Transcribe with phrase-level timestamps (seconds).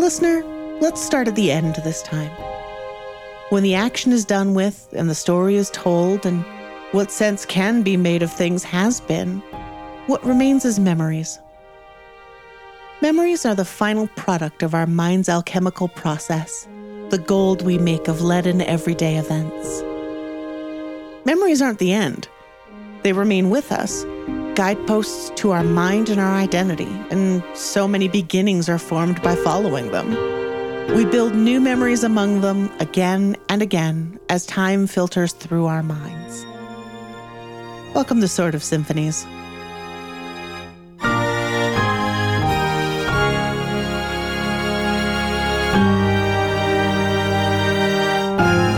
[0.00, 0.42] Listener,
[0.80, 2.30] let's start at the end this time.
[3.50, 6.42] When the action is done with and the story is told and
[6.92, 9.40] what sense can be made of things has been,
[10.06, 11.38] what remains is memories.
[13.02, 16.66] Memories are the final product of our mind's alchemical process,
[17.10, 19.82] the gold we make of leaden everyday events.
[21.26, 22.26] Memories aren't the end,
[23.02, 24.06] they remain with us,
[24.54, 29.90] guideposts to our mind and our identity, and so many beginnings are formed by following
[29.92, 30.10] them.
[30.96, 36.44] We build new memories among them again and again as time filters through our minds.
[37.94, 39.24] Welcome to Sort of Symphonies.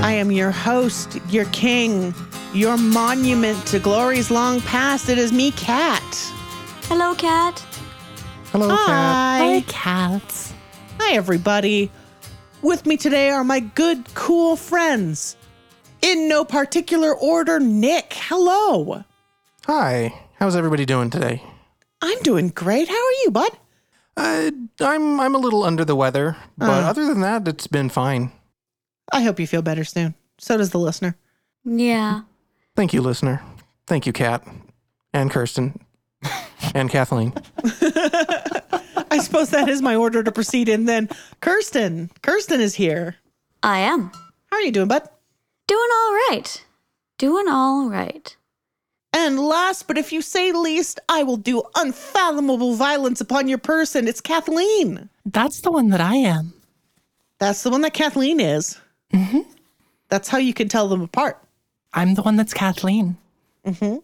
[0.04, 2.14] I am your host, your king,
[2.54, 5.08] your monument to glories long past.
[5.08, 6.02] It is me, Kat.
[6.84, 7.58] Hello, Kat.
[8.50, 8.86] Hello, Kat.
[8.88, 9.64] Hi.
[9.66, 10.52] cats.
[11.00, 11.90] Hi, everybody.
[12.60, 15.36] With me today are my good, cool friends.
[16.02, 18.12] In no particular order, Nick.
[18.14, 19.04] Hello.
[19.66, 20.12] Hi.
[20.38, 21.42] How's everybody doing today?
[22.02, 22.88] I'm doing great.
[22.88, 23.50] How are you, bud?
[24.16, 26.88] Uh, I'm I'm a little under the weather, but Uh.
[26.88, 28.32] other than that, it's been fine.
[29.12, 30.14] I hope you feel better soon.
[30.38, 31.16] So does the listener.
[31.64, 32.22] Yeah.
[32.74, 33.42] Thank you, listener.
[33.86, 34.46] Thank you, Kat,
[35.12, 35.78] and Kirsten,
[36.74, 37.34] and Kathleen.
[39.10, 41.08] I suppose that is my order to proceed in then.
[41.40, 42.10] Kirsten.
[42.22, 43.16] Kirsten is here.
[43.62, 44.10] I am.
[44.50, 45.02] How are you doing, bud?
[45.66, 46.64] Doing all right.
[47.18, 48.34] Doing all right.
[49.12, 54.08] And last, but if you say least, I will do unfathomable violence upon your person.
[54.08, 55.10] It's Kathleen.
[55.26, 56.54] That's the one that I am.
[57.38, 58.80] That's the one that Kathleen is.
[59.12, 59.40] Mm-hmm.
[60.08, 61.38] That's how you can tell them apart.
[61.94, 63.16] I'm the one that's Kathleen.
[63.66, 63.96] Mm-hmm.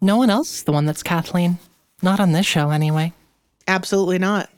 [0.00, 1.58] No one else is the one that's Kathleen.
[2.02, 3.12] Not on this show, anyway.
[3.68, 4.50] Absolutely not.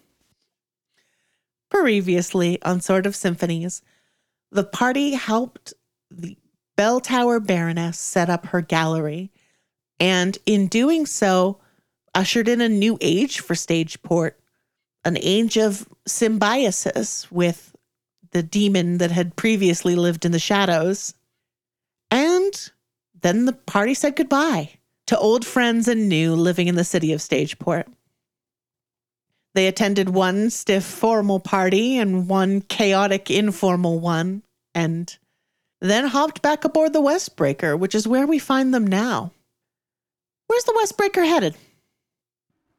[1.70, 3.82] Previously on Sort of Symphonies,
[4.50, 5.74] the party helped
[6.10, 6.36] the
[6.76, 9.30] Bell Tower Baroness set up her gallery,
[10.00, 11.58] and in doing so,
[12.14, 14.32] ushered in a new age for Stageport,
[15.04, 17.76] an age of symbiosis with
[18.30, 21.14] the demon that had previously lived in the shadows.
[22.14, 22.70] And
[23.22, 24.74] then the party said goodbye
[25.08, 27.86] to old friends and new living in the city of Stageport.
[29.54, 34.44] They attended one stiff formal party and one chaotic informal one,
[34.76, 35.18] and
[35.80, 39.32] then hopped back aboard the Westbreaker, which is where we find them now.
[40.46, 41.56] Where's the Westbreaker headed?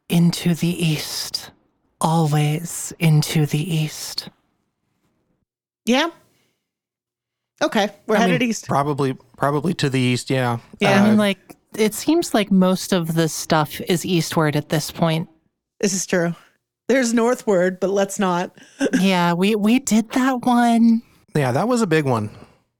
[0.07, 1.51] Into the east.
[1.99, 4.29] Always into the east.
[5.85, 6.11] Yeah.
[7.65, 8.67] Okay, we're I headed mean, east.
[8.67, 10.29] Probably, probably to the east.
[10.29, 10.59] Yeah.
[10.79, 10.91] Yeah.
[10.91, 14.91] I Uh, mean, like, it seems like most of the stuff is eastward at this
[14.91, 15.27] point.
[15.79, 16.35] This is true.
[16.87, 18.55] There's northward, but let's not.
[19.01, 21.01] yeah, we, we did that one.
[21.35, 22.29] yeah, that was a big one.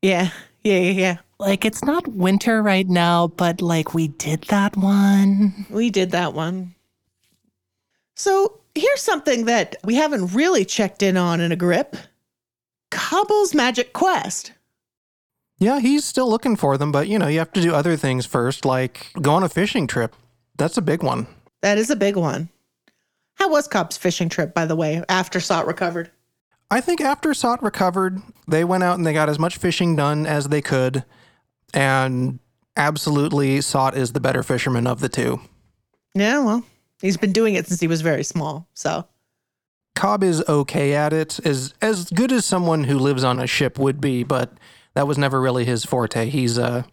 [0.03, 0.29] Yeah,
[0.63, 1.17] yeah, yeah, yeah.
[1.39, 5.65] Like, it's not winter right now, but like, we did that one.
[5.69, 6.75] We did that one.
[8.15, 11.97] So here's something that we haven't really checked in on in a grip
[12.91, 14.51] Cobble's Magic Quest.
[15.57, 18.25] Yeah, he's still looking for them, but you know, you have to do other things
[18.25, 20.15] first, like go on a fishing trip.
[20.57, 21.27] That's a big one.
[21.61, 22.49] That is a big one.
[23.35, 26.11] How was Cobb's fishing trip, by the way, after Sot recovered?
[26.71, 30.25] I think after Sot recovered, they went out and they got as much fishing done
[30.25, 31.03] as they could.
[31.73, 32.39] And
[32.77, 35.41] absolutely, Sot is the better fisherman of the two.
[36.13, 36.63] Yeah, well,
[37.01, 38.67] he's been doing it since he was very small.
[38.73, 39.05] So,
[39.95, 43.77] Cobb is okay at it, as as good as someone who lives on a ship
[43.77, 44.53] would be, but
[44.95, 46.29] that was never really his forte.
[46.29, 46.83] He's uh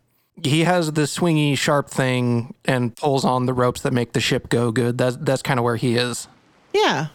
[0.42, 4.48] he has the swingy, sharp thing and pulls on the ropes that make the ship
[4.48, 4.98] go good.
[4.98, 6.28] That's that's kind of where he is.
[6.74, 7.08] yeah.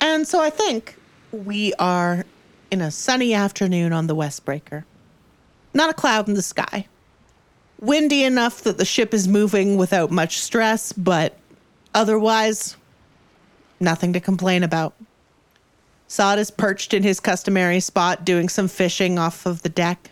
[0.00, 0.96] And so I think
[1.32, 2.24] we are
[2.70, 4.84] in a sunny afternoon on the Westbreaker.
[5.72, 6.86] Not a cloud in the sky.
[7.80, 11.38] Windy enough that the ship is moving without much stress, but
[11.94, 12.76] otherwise,
[13.80, 14.94] nothing to complain about.
[16.06, 20.10] Sot is perched in his customary spot doing some fishing off of the deck.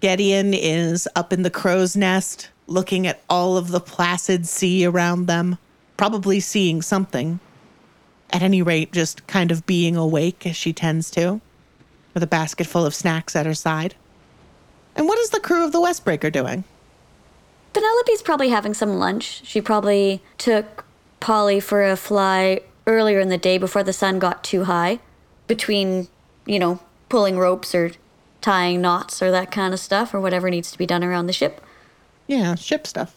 [0.00, 5.26] Gideon is up in the crow's nest, looking at all of the placid sea around
[5.26, 5.58] them,
[5.96, 7.38] probably seeing something.
[8.30, 11.40] At any rate, just kind of being awake as she tends to,
[12.14, 13.94] with a basket full of snacks at her side.
[14.96, 16.64] And what is the crew of the Westbreaker doing?
[17.72, 19.42] Penelope's probably having some lunch.
[19.44, 20.84] She probably took
[21.20, 24.98] Polly for a fly earlier in the day before the sun got too high,
[25.46, 26.08] between,
[26.46, 27.92] you know, pulling ropes or
[28.40, 31.32] tying knots or that kind of stuff or whatever needs to be done around the
[31.32, 31.60] ship.
[32.26, 33.14] Yeah, ship stuff.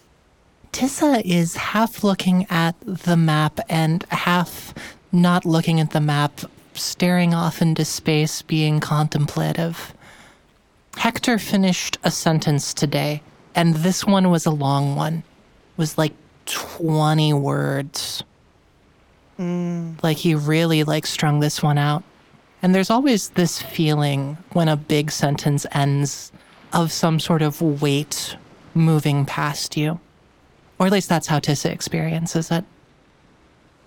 [0.72, 4.74] Tissa is half looking at the map and half
[5.12, 6.40] not looking at the map,
[6.74, 9.94] staring off into space, being contemplative.
[10.96, 13.22] Hector finished a sentence today,
[13.54, 15.18] and this one was a long one.
[15.18, 16.12] It was like
[16.46, 18.22] 20 words.
[19.38, 20.02] Mm.
[20.02, 22.02] Like he really like strung this one out.
[22.62, 26.32] And there's always this feeling when a big sentence ends
[26.72, 28.36] of some sort of weight
[28.74, 30.00] moving past you.
[30.78, 32.64] Or at least that's how Tissa experiences it.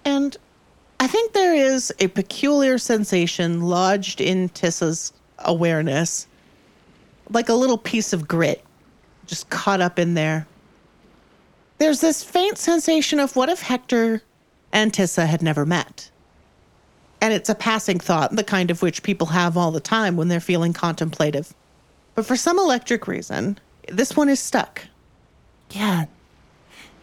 [0.06, 0.36] And
[1.00, 6.28] I think there is a peculiar sensation lodged in Tissa's awareness,
[7.30, 8.64] like a little piece of grit
[9.30, 10.48] just caught up in there.
[11.78, 14.22] There's this faint sensation of what if Hector
[14.74, 16.10] and Tissa had never met?
[17.22, 20.30] And it's a passing thought, the kind of which people have all the time when
[20.30, 21.54] they're feeling contemplative.
[22.16, 24.84] But for some electric reason, this one is stuck.
[25.72, 26.06] Yeah.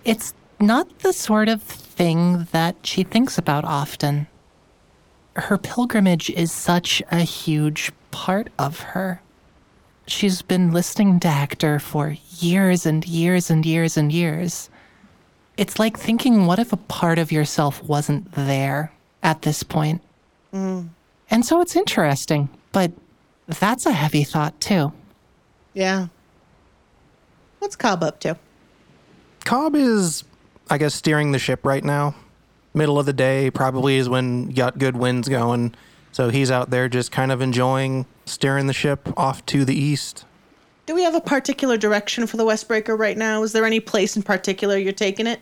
[0.05, 4.27] It's not the sort of thing that she thinks about often.
[5.35, 9.21] Her pilgrimage is such a huge part of her.
[10.07, 14.71] She's been listening to Hector for years and years and years and years.
[15.57, 18.93] It's like thinking, what if a part of yourself wasn't there
[19.23, 20.01] at this point?
[20.56, 20.88] Mm-hmm.
[21.31, 22.93] And so it's interesting, but
[23.47, 24.93] that's a heavy thought too.
[25.75, 26.06] Yeah.
[27.58, 28.38] What's Cobb up to?
[29.44, 30.25] Cobb is,
[30.70, 32.14] I guess, steering the ship right now.
[32.75, 35.75] Middle of the day probably is when you got good winds going.
[36.12, 40.25] So he's out there just kind of enjoying steering the ship off to the east.
[40.87, 43.43] Do we have a particular direction for the Westbreaker right now?
[43.43, 45.41] Is there any place in particular you're taking it?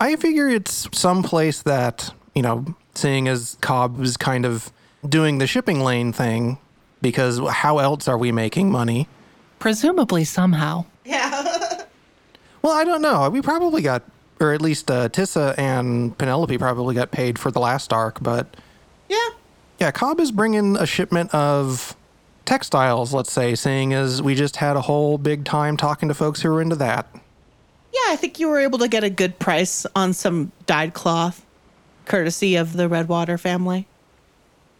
[0.00, 4.70] I figure it's some place that, you know, seeing as Cobb is kind of
[5.08, 6.58] doing the shipping lane thing,
[7.00, 9.08] because how else are we making money?
[9.58, 10.84] Presumably, somehow.
[11.04, 11.82] Yeah.
[12.62, 13.28] well, I don't know.
[13.30, 14.02] We probably got,
[14.40, 18.46] or at least uh, Tissa and Penelope probably got paid for the last arc, but
[19.08, 19.16] Yeah.
[19.80, 21.96] yeah, Cobb is bringing a shipment of
[22.44, 26.40] textiles, let's say, seeing as we just had a whole big time talking to folks
[26.42, 27.06] who were into that.
[27.92, 31.44] Yeah, I think you were able to get a good price on some dyed cloth,
[32.08, 33.86] courtesy of the Redwater family.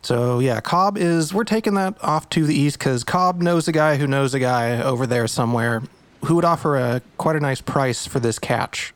[0.02, 3.72] So yeah, Cobb is, we're taking that off to the east because Cobb knows a
[3.72, 5.82] guy who knows a guy over there somewhere
[6.24, 8.94] who would offer a quite a nice price for this catch.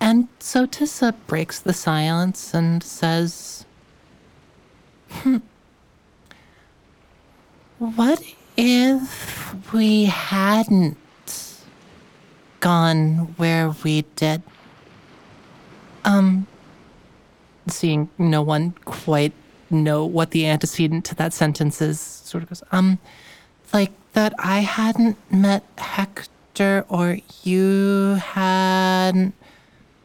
[0.00, 3.64] And so Tissa breaks the silence and says,
[5.10, 5.38] hmm,
[7.78, 8.22] What
[8.56, 10.96] if we hadn't
[12.60, 14.42] gone where we did?
[16.04, 16.46] Um,
[17.68, 19.32] seeing no one quite
[19.70, 22.98] know what the antecedent to that sentence is, sort of goes, um,
[23.72, 29.34] like that I hadn't met Hector or you hadn't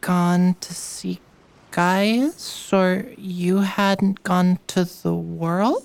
[0.01, 1.19] gone to see
[1.71, 5.83] Gaius or you hadn't gone to the world?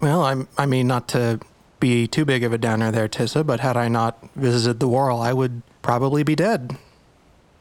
[0.00, 1.40] Well, I'm, I mean, not to
[1.80, 5.22] be too big of a downer there, Tissa, but had I not visited the world,
[5.22, 6.76] I would probably be dead.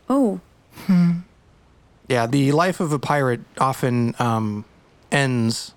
[0.10, 0.42] Oh,
[2.08, 4.66] Yeah, the life of a pirate often um,
[5.12, 5.74] ends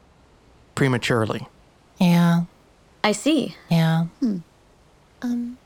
[0.74, 1.46] prematurely.
[2.00, 2.42] Yeah,
[3.02, 3.56] I see.
[3.70, 4.04] yeah.
[4.20, 4.38] Hmm.
[5.22, 5.58] Um,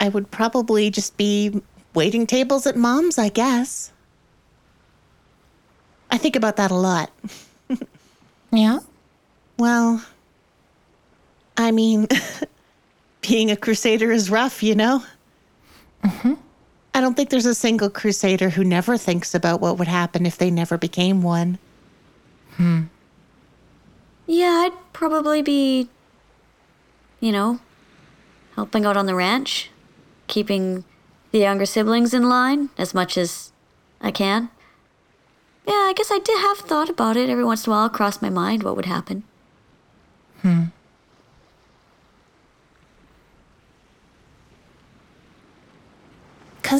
[0.00, 1.60] I would probably just be
[1.94, 3.92] waiting tables at mom's, I guess.
[6.10, 7.10] I think about that a lot.
[8.54, 8.78] Yeah?
[9.58, 10.04] Well,
[11.56, 12.06] I mean,
[13.20, 15.02] being a crusader is rough, you know?
[16.94, 20.38] I don't think there's a single crusader who never thinks about what would happen if
[20.38, 21.58] they never became one.
[22.56, 22.84] Hmm.
[24.26, 25.88] Yeah, I'd probably be,
[27.18, 27.58] you know,
[28.54, 29.70] helping out on the ranch,
[30.28, 30.84] keeping
[31.32, 33.52] the younger siblings in line as much as
[34.00, 34.50] I can.
[35.66, 38.22] Yeah, I guess I did have thought about it every once in a while, crossed
[38.22, 39.24] my mind what would happen.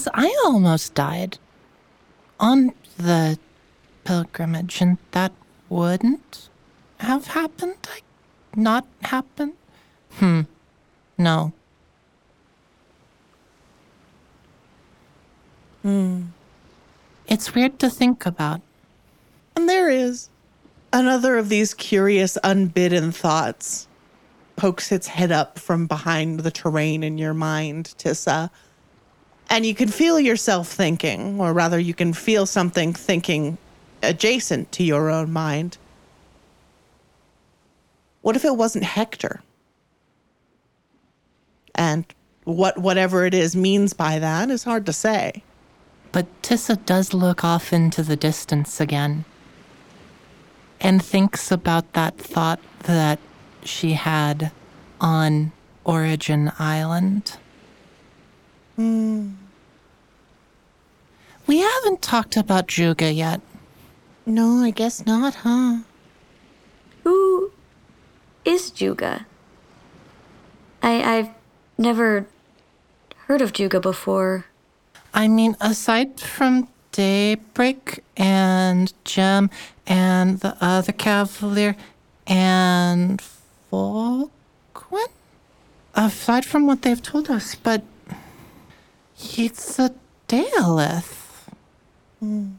[0.05, 1.39] Because I almost died
[2.39, 3.39] on the
[4.05, 5.33] pilgrimage, and that
[5.71, 6.51] wouldn't
[6.99, 7.77] have happened?
[7.89, 8.05] Like,
[8.55, 9.55] not happen?
[10.13, 10.43] Hmm.
[11.17, 11.53] No.
[15.81, 16.23] Hmm.
[17.27, 18.61] It's weird to think about.
[19.57, 20.29] And there is
[20.93, 23.89] another of these curious, unbidden thoughts
[24.57, 28.51] pokes its head up from behind the terrain in your mind, Tissa.
[29.51, 33.59] And you can feel yourself thinking, or rather, you can feel something thinking
[34.03, 35.79] adjacent to your own mind.
[38.23, 39.43] What if it wasn't Hector?
[41.75, 42.05] And
[42.45, 45.43] what whatever it is means by that is hard to say.
[46.13, 49.25] But Tissa does look off into the distance again
[50.81, 53.19] and thinks about that thought that
[53.65, 54.53] she had
[55.01, 55.53] on
[55.85, 57.39] Origin Island.
[58.77, 59.35] Hmm.
[61.47, 63.41] We haven't talked about Juga yet.
[64.27, 65.79] No, I guess not, huh?
[67.05, 67.53] Who
[68.45, 69.27] is Juga?
[70.83, 71.31] I I've
[71.77, 72.27] never
[73.27, 74.47] heard of Juga before.
[75.13, 79.51] I mean, aside from Daybreak and Gem
[79.87, 81.77] and the other Cavalier
[82.27, 83.23] and
[83.71, 84.31] Falquin,
[85.95, 87.83] aside from what they've told us, but
[89.25, 89.91] he's a
[90.29, 91.49] Daleth.
[92.21, 92.53] Hmm.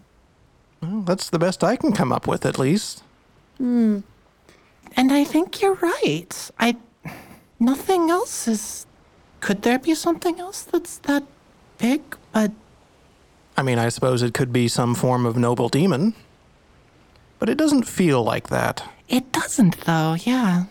[0.81, 3.03] Well, that's the best I can come up with, at least.
[3.57, 3.99] Hmm.
[4.97, 6.51] And I think you're right.
[6.59, 6.77] I
[7.59, 8.85] nothing else is
[9.39, 11.23] could there be something else that's that
[11.77, 12.01] big?
[12.31, 12.51] But
[13.57, 16.13] I mean, I suppose it could be some form of noble demon.
[17.39, 18.83] But it doesn't feel like that.
[19.07, 20.65] it doesn't though, yeah.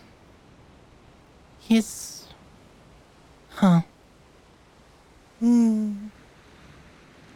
[1.59, 2.27] He's
[3.55, 3.81] Huh.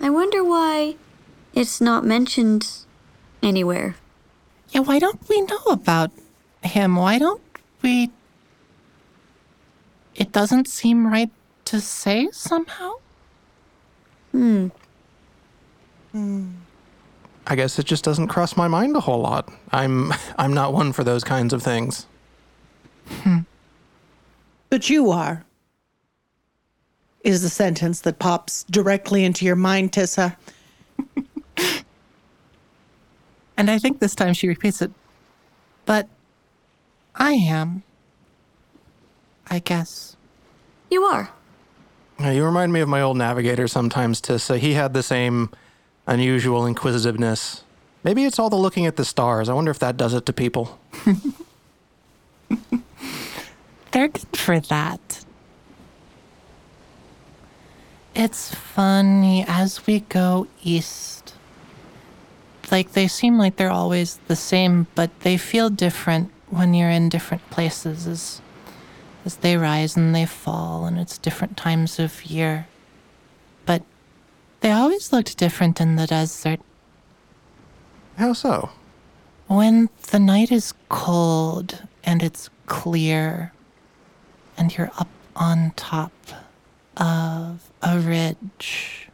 [0.01, 0.95] I wonder why
[1.53, 2.67] it's not mentioned
[3.43, 3.95] anywhere.
[4.69, 6.11] Yeah, why don't we know about
[6.63, 6.95] him?
[6.95, 7.41] Why don't
[7.81, 8.09] we
[10.15, 11.29] It doesn't seem right
[11.65, 12.93] to say somehow?
[14.31, 14.67] Hmm.
[16.11, 16.49] Hmm.
[17.45, 19.49] I guess it just doesn't cross my mind a whole lot.
[19.71, 22.07] I'm I'm not one for those kinds of things.
[23.21, 23.39] Hmm.
[24.69, 25.45] But you are.
[27.23, 30.35] Is the sentence that pops directly into your mind, Tissa.
[33.57, 34.89] And I think this time she repeats it.
[35.85, 36.07] But
[37.15, 37.83] I am.
[39.49, 40.15] I guess.
[40.89, 41.29] You are.
[42.19, 44.57] Yeah, You remind me of my old navigator sometimes, Tissa.
[44.59, 45.49] He had the same
[46.07, 47.65] unusual inquisitiveness.
[48.03, 49.49] Maybe it's all the looking at the stars.
[49.49, 50.79] I wonder if that does it to people.
[53.91, 55.18] They're good for that.
[58.19, 61.35] It's funny as we go east.
[62.69, 67.07] Like they seem like they're always the same, but they feel different when you're in
[67.07, 68.41] different places as,
[69.23, 72.67] as they rise and they fall, and it's different times of year.
[73.65, 73.83] But
[74.59, 76.59] they always looked different in the desert.
[78.17, 78.71] How so?
[79.47, 83.53] When the night is cold and it's clear,
[84.57, 85.07] and you're up
[85.38, 86.11] on top
[86.98, 89.10] of a ridge,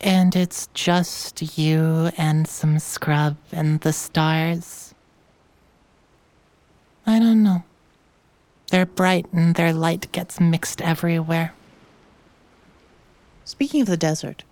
[0.00, 4.94] and it's just you and some scrub and the stars.
[7.06, 7.64] I don't know.
[8.70, 11.54] They're bright and their light gets mixed everywhere.
[13.44, 14.44] Speaking of the desert,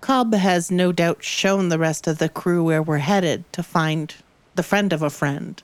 [0.00, 4.14] Cobb has no doubt shown the rest of the crew where we're headed to find
[4.54, 5.62] the friend of a friend.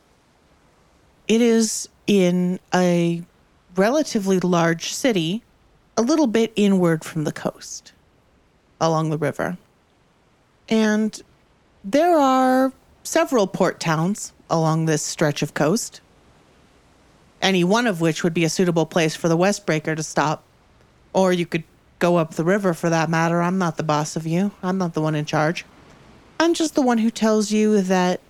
[1.29, 3.23] It is in a
[3.81, 5.43] relatively large city,
[5.97, 7.95] a little bit inward from the coast,
[8.79, 9.57] along the river.
[10.69, 11.19] And
[11.83, 16.03] there are several port towns along this stretch of coast,
[17.41, 20.45] any one of which would be a suitable place for the Westbreaker to stop.
[21.15, 21.65] Or you could
[22.01, 23.41] go up the river for that matter.
[23.41, 24.53] I'm not the boss of you.
[24.63, 25.65] I'm not the one in charge.
[26.39, 28.21] I'm just the one who tells you that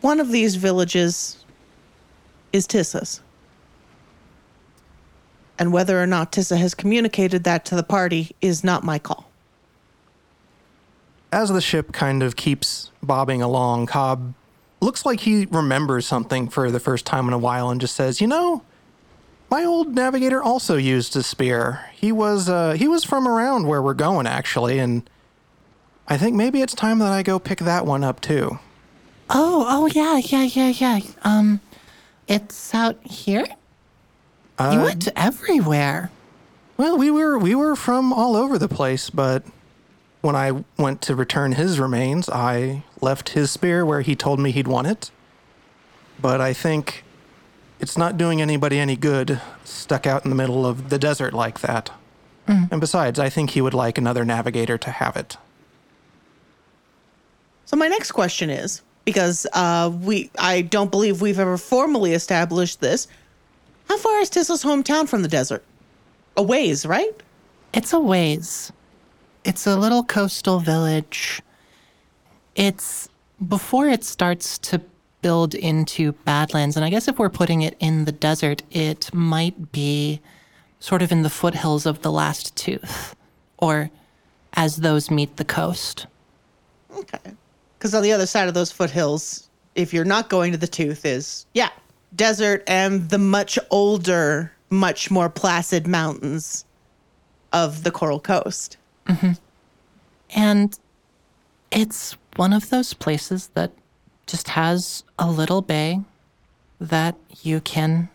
[0.00, 1.44] one of these villages
[2.54, 3.20] is Tissa's.
[5.58, 9.30] And whether or not Tissa has communicated that to the party is not my call.
[11.32, 14.34] As the ship kind of keeps bobbing along, Cobb
[14.80, 18.20] looks like he remembers something for the first time in a while and just says,
[18.20, 18.62] "You know,
[19.50, 21.86] my old navigator also used a spear.
[21.92, 25.08] He was uh, he was from around where we're going actually, and
[26.06, 28.58] I think maybe it's time that I go pick that one up too."
[29.30, 31.00] Oh, oh yeah, yeah, yeah, yeah.
[31.22, 31.60] Um,
[32.28, 33.46] it's out here.
[34.60, 36.10] You went everywhere.
[36.76, 39.44] Well, we were we were from all over the place, but
[40.20, 44.50] when I went to return his remains, I left his spear where he told me
[44.50, 45.10] he'd want it.
[46.20, 47.04] But I think
[47.80, 51.60] it's not doing anybody any good stuck out in the middle of the desert like
[51.60, 51.90] that.
[52.46, 55.38] And besides, I think he would like another navigator to have it.
[57.64, 62.80] So my next question is because uh, we I don't believe we've ever formally established
[62.80, 63.08] this.
[63.88, 65.64] How far is Tissa's hometown from the desert?
[66.36, 67.12] A ways, right?
[67.72, 68.72] It's a ways.
[69.44, 71.42] It's a little coastal village.
[72.54, 73.08] It's
[73.46, 74.80] before it starts to
[75.22, 76.76] build into Badlands.
[76.76, 80.20] And I guess if we're putting it in the desert, it might be
[80.80, 83.16] sort of in the foothills of the last tooth
[83.58, 83.90] or
[84.52, 86.06] as those meet the coast.
[86.96, 87.18] Okay.
[87.78, 91.04] Because on the other side of those foothills, if you're not going to the tooth,
[91.04, 91.70] is, yeah,
[92.14, 96.64] desert and the much older, much more placid mountains
[97.52, 98.76] of the Coral Coast.
[100.34, 100.78] And
[101.70, 103.72] it's one of those places that
[104.26, 106.00] just has a little bay
[106.80, 108.08] that you can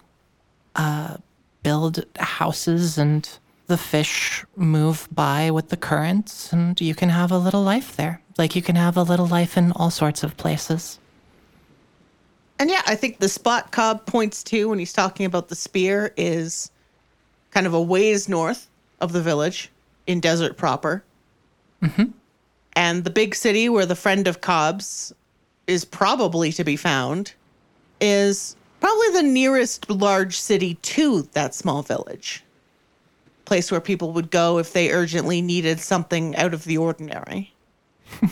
[0.76, 1.18] uh,
[1.64, 3.30] build houses and
[3.68, 8.22] the fish move by with the currents and you can have a little life there.
[8.38, 11.00] Like you can have a little life in all sorts of places.
[12.60, 16.14] And yeah, I think the spot Cobb points to when he's talking about the spear
[16.18, 16.70] is
[17.52, 18.68] kind of a ways north
[19.00, 19.72] of the village
[20.08, 21.04] in desert proper.
[21.82, 22.12] Mm-hmm.
[22.74, 25.14] And the big city where the friend of Cobb's
[25.68, 27.34] is probably to be found
[28.02, 32.44] is probably the nearest large city to that small village.
[33.46, 37.54] Place where people would go if they urgently needed something out of the ordinary.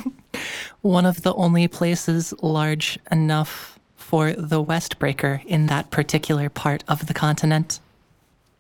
[0.82, 3.77] One of the only places large enough
[4.08, 7.82] for the Westbreaker in that particular part of the continent.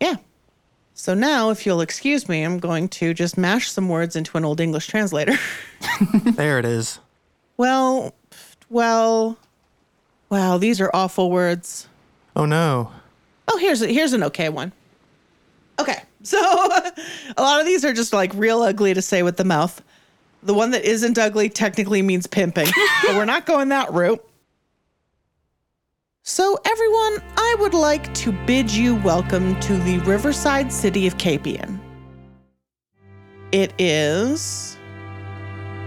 [0.01, 0.15] Yeah.
[0.93, 4.43] So now, if you'll excuse me, I'm going to just mash some words into an
[4.43, 5.37] old English translator.
[6.35, 6.99] There it is.
[7.55, 8.13] well,
[8.69, 9.37] well,
[10.29, 11.87] wow, these are awful words.
[12.35, 12.91] Oh no.
[13.47, 14.73] Oh, here's a, here's an okay one.
[15.79, 19.45] Okay, so a lot of these are just like real ugly to say with the
[19.45, 19.81] mouth.
[20.43, 22.67] The one that isn't ugly technically means pimping,
[23.05, 24.26] but we're not going that route.
[26.29, 31.79] So, everyone, I would like to bid you welcome to the riverside city of Capian.
[33.53, 34.77] It is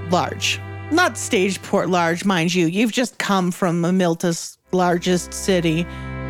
[0.08, 0.58] large.
[0.90, 2.68] Not Stageport large, mind you.
[2.68, 5.86] You've just come from Amilta's largest city,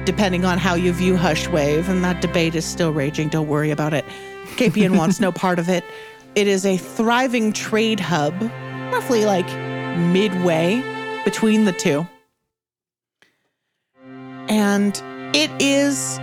[0.06, 3.28] depending on how you view Hushwave, and that debate is still raging.
[3.28, 4.04] Don't worry about it.
[4.56, 5.84] Capian wants no part of it.
[6.34, 8.34] It is a thriving trade hub,
[8.92, 9.46] roughly like
[9.96, 10.82] midway
[11.24, 12.08] between the two.
[14.50, 15.00] And
[15.32, 16.19] it is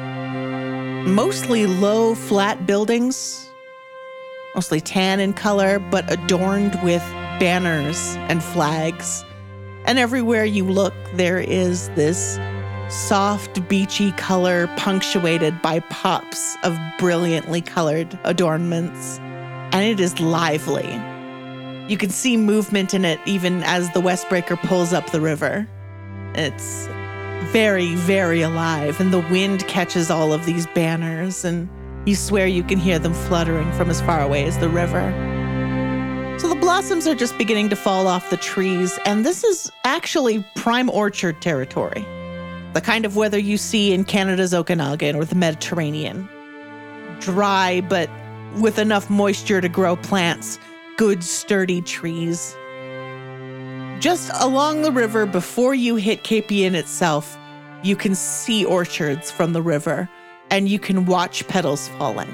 [1.07, 3.49] mostly low, flat buildings,
[4.53, 7.01] mostly tan in color, but adorned with
[7.39, 9.23] banners and flags.
[9.85, 12.37] And everywhere you look, there is this
[12.89, 19.19] soft, beachy color punctuated by pops of brilliantly colored adornments.
[19.71, 21.01] And it is lively.
[21.87, 25.65] You can see movement in it even as the Westbreaker pulls up the river.
[26.35, 26.89] It's
[27.45, 31.69] very, very alive, and the wind catches all of these banners, and
[32.05, 35.13] you swear you can hear them fluttering from as far away as the river.
[36.39, 40.45] So the blossoms are just beginning to fall off the trees, and this is actually
[40.55, 42.05] prime orchard territory.
[42.73, 46.29] The kind of weather you see in Canada's Okanagan or the Mediterranean.
[47.19, 48.09] Dry, but
[48.59, 50.59] with enough moisture to grow plants,
[50.95, 52.55] good, sturdy trees.
[53.99, 57.35] Just along the river before you hit Capian itself,
[57.81, 60.07] you can see orchards from the river
[60.51, 62.29] and you can watch petals falling.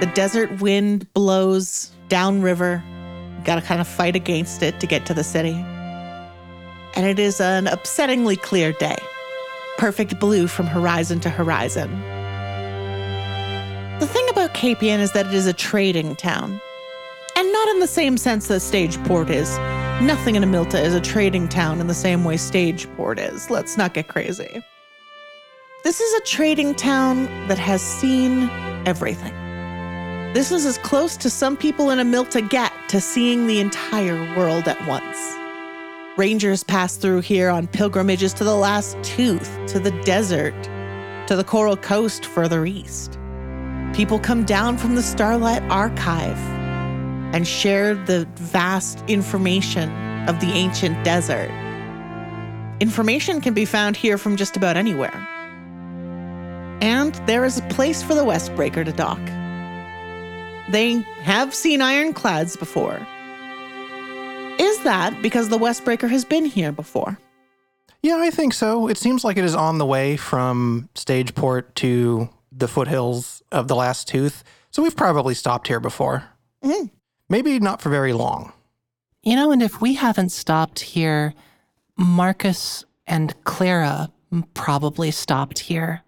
[0.00, 2.82] The desert wind blows downriver.
[3.44, 5.54] Got to kind of fight against it to get to the city.
[6.94, 8.96] And it is an upsettingly clear day.
[9.76, 11.90] Perfect blue from horizon to horizon.
[14.00, 16.60] The thing about Capian is that it is a trading town.
[17.36, 19.58] And not in the same sense that Stageport is.
[20.02, 23.50] Nothing in Amilta is a trading town in the same way Stageport is.
[23.50, 24.62] Let's not get crazy.
[25.84, 28.48] This is a trading town that has seen
[28.86, 29.34] everything.
[30.32, 34.66] This is as close to some people in Amilta get to seeing the entire world
[34.66, 35.18] at once.
[36.16, 40.54] Rangers pass through here on pilgrimages to the last tooth, to the desert,
[41.26, 43.18] to the Coral Coast further east.
[43.92, 46.38] People come down from the Starlight Archive
[47.32, 49.90] and share the vast information
[50.28, 51.50] of the ancient desert.
[52.80, 55.26] Information can be found here from just about anywhere.
[56.82, 59.20] And there is a place for the Westbreaker to dock.
[60.70, 63.06] They have seen ironclads before.
[64.58, 67.18] Is that because the Westbreaker has been here before?
[68.02, 68.88] Yeah, I think so.
[68.88, 73.76] It seems like it is on the way from Stageport to the foothills of the
[73.76, 74.44] Last Tooth.
[74.70, 76.24] So we've probably stopped here before.
[76.64, 76.90] Mhm.
[77.28, 78.52] Maybe not for very long.
[79.22, 81.34] You know, and if we haven't stopped here,
[81.96, 84.10] Marcus and Clara
[84.54, 86.02] probably stopped here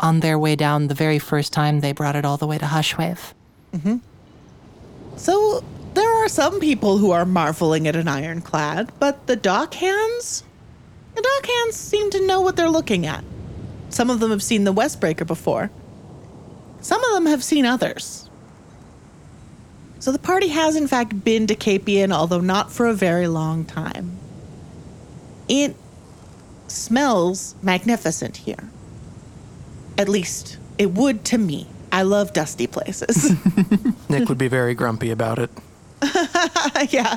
[0.00, 2.64] on their way down the very first time they brought it all the way to
[2.64, 3.32] Hushwave.
[3.72, 3.96] Mm-hmm.
[5.16, 5.62] So
[5.94, 10.42] there are some people who are marveling at an ironclad, but the dock hands?
[11.14, 13.24] The dock hands seem to know what they're looking at.
[13.90, 15.70] Some of them have seen the Westbreaker before.
[16.80, 18.23] Some of them have seen others.
[20.04, 23.64] So the party has, in fact, been to Capian, although not for a very long
[23.64, 24.18] time.
[25.48, 25.74] It
[26.68, 28.68] smells magnificent here.
[29.96, 31.68] At least it would to me.
[31.90, 33.32] I love dusty places.
[34.10, 35.48] Nick would be very grumpy about it.
[36.90, 37.16] yeah.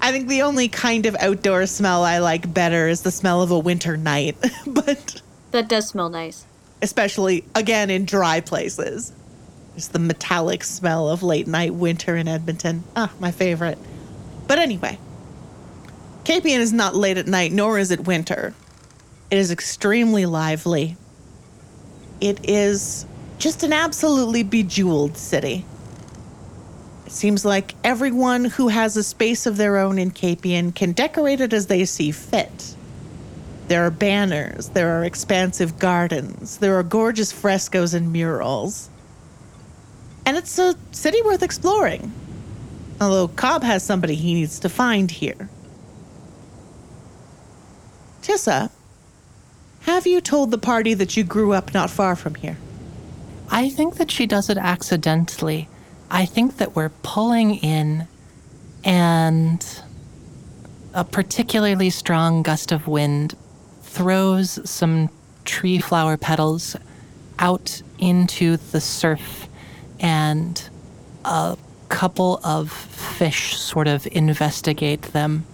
[0.00, 3.52] I think the only kind of outdoor smell I like better is the smell of
[3.52, 4.36] a winter night,
[4.66, 6.44] but That does smell nice.
[6.82, 9.12] especially again in dry places.
[9.76, 12.84] It's the metallic smell of late night winter in Edmonton.
[12.96, 13.78] Ah, my favorite.
[14.46, 14.98] But anyway,
[16.24, 18.54] Capian is not late at night, nor is it winter.
[19.30, 20.96] It is extremely lively.
[22.20, 23.04] It is
[23.38, 25.64] just an absolutely bejeweled city.
[27.04, 31.40] It seems like everyone who has a space of their own in Capian can decorate
[31.40, 32.74] it as they see fit.
[33.68, 38.88] There are banners, there are expansive gardens, there are gorgeous frescoes and murals.
[40.26, 42.12] And it's a city worth exploring.
[43.00, 45.48] Although Cobb has somebody he needs to find here.
[48.22, 48.70] Tissa,
[49.82, 52.58] have you told the party that you grew up not far from here?
[53.48, 55.68] I think that she does it accidentally.
[56.10, 58.08] I think that we're pulling in,
[58.84, 59.64] and
[60.92, 63.36] a particularly strong gust of wind
[63.82, 65.08] throws some
[65.44, 66.74] tree flower petals
[67.38, 69.46] out into the surf,
[70.00, 70.68] and
[71.24, 71.56] a
[71.88, 75.46] couple of fish sort of investigate them.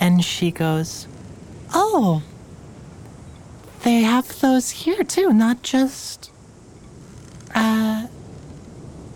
[0.00, 1.06] And she goes,
[1.72, 2.22] Oh,
[3.82, 6.30] they have those here too, not just.
[7.54, 8.06] Uh,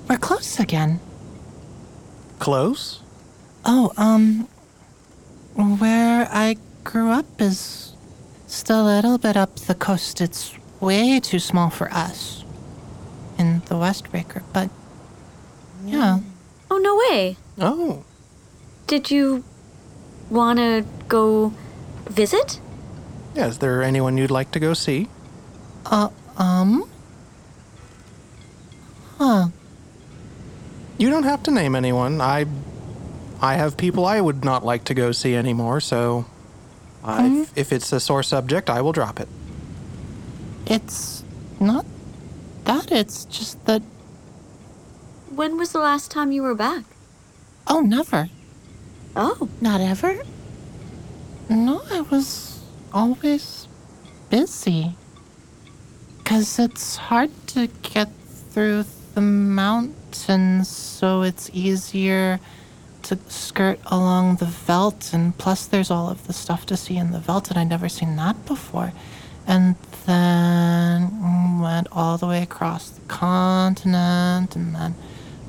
[0.08, 1.00] we're close again.
[2.38, 3.00] Close?
[3.64, 4.48] Oh, um,
[5.54, 7.92] where I grew up is
[8.46, 10.20] still a little bit up the coast.
[10.20, 12.41] It's way too small for us
[13.42, 14.70] in the Westbreaker, but
[15.84, 16.20] yeah.
[16.70, 17.36] Oh, no way.
[17.58, 18.04] Oh.
[18.86, 19.44] Did you
[20.30, 21.52] want to go
[22.08, 22.60] visit?
[23.34, 25.08] Yeah, is there anyone you'd like to go see?
[25.84, 26.88] Uh, um,
[29.18, 29.48] huh.
[30.98, 32.20] You don't have to name anyone.
[32.20, 32.46] I
[33.40, 36.26] I have people I would not like to go see anymore, so
[37.02, 39.28] I, if it's a sore subject, I will drop it.
[40.66, 41.24] It's
[41.58, 41.84] not
[42.64, 43.82] that, it's just that,
[45.34, 46.84] When was the last time you were back?
[47.66, 48.28] oh, never.
[49.14, 50.22] Oh, Not ever?
[51.48, 52.60] No, I was
[52.92, 53.68] always
[54.30, 54.94] busy.
[56.18, 58.08] Because it's hard to get
[58.52, 62.40] through the mountains, so it's easier
[63.02, 65.12] to skirt along the veldt.
[65.12, 67.88] And plus, there's all of the stuff to see in the veldt, and I'd never
[67.88, 68.92] seen that before.
[69.46, 69.74] And
[70.06, 74.94] then mm, went all the way across the continent, and then,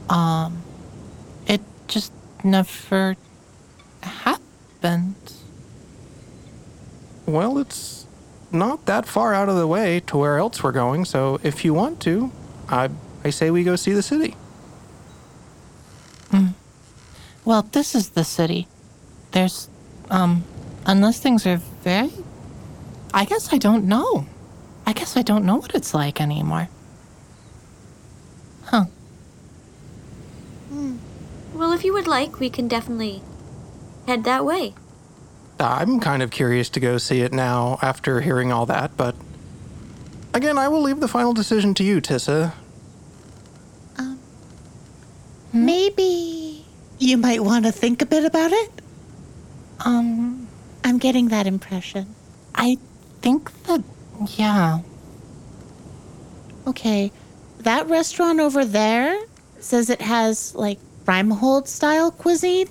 [0.09, 0.63] um,
[1.47, 3.15] it just never
[4.01, 5.15] happened.
[7.25, 8.05] Well, it's
[8.51, 11.73] not that far out of the way to where else we're going, so if you
[11.73, 12.31] want to,
[12.69, 12.89] I
[13.25, 14.35] I say we go see the city.
[17.45, 18.67] Well, this is the city.
[19.31, 19.69] There's,
[20.09, 20.43] um,
[20.85, 22.11] unless things are very.
[23.13, 24.25] I guess I don't know.
[24.85, 26.69] I guess I don't know what it's like anymore.
[28.65, 28.85] Huh.
[31.53, 33.21] well, if you would like, we can definitely
[34.07, 34.73] head that way.
[35.59, 39.15] I'm kind of curious to go see it now after hearing all that, but
[40.33, 42.53] again, I will leave the final decision to you, Tissa.
[43.97, 44.19] Um,
[45.53, 46.65] maybe
[46.99, 48.81] you might want to think a bit about it?
[49.85, 50.47] Um,
[50.83, 52.15] I'm getting that impression.
[52.55, 52.77] I
[53.21, 53.83] think that,
[54.37, 54.79] yeah.
[56.67, 57.11] Okay,
[57.59, 59.19] that restaurant over there
[59.59, 62.69] says it has like Reinhold style cuisine.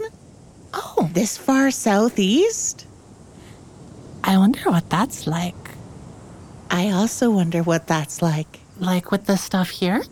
[0.74, 2.86] Oh, This far southeast?
[4.24, 5.54] I wonder what that's like.
[6.70, 8.60] I also wonder what that's like.
[8.78, 10.02] Like with the stuff here?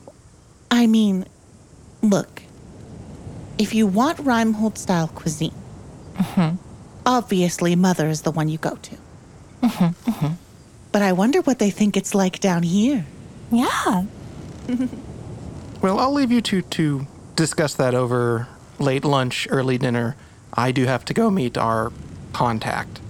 [0.71, 1.25] I mean,
[2.03, 2.43] look,
[3.59, 5.55] if you want Reinhold style cuisine,
[6.17, 6.57] mm-hmm.
[7.07, 8.97] obviously Mother is the one you go to.
[9.63, 10.11] Mm-hmm.
[10.11, 10.50] Mm-hmm.
[10.93, 13.07] But I wonder what they think it's like down here.
[13.51, 14.05] Yeah.
[15.83, 18.47] Well, I'll leave you two to discuss that over
[18.79, 20.15] late lunch, early dinner.
[20.53, 21.91] I do have to go meet our
[22.35, 23.01] contact.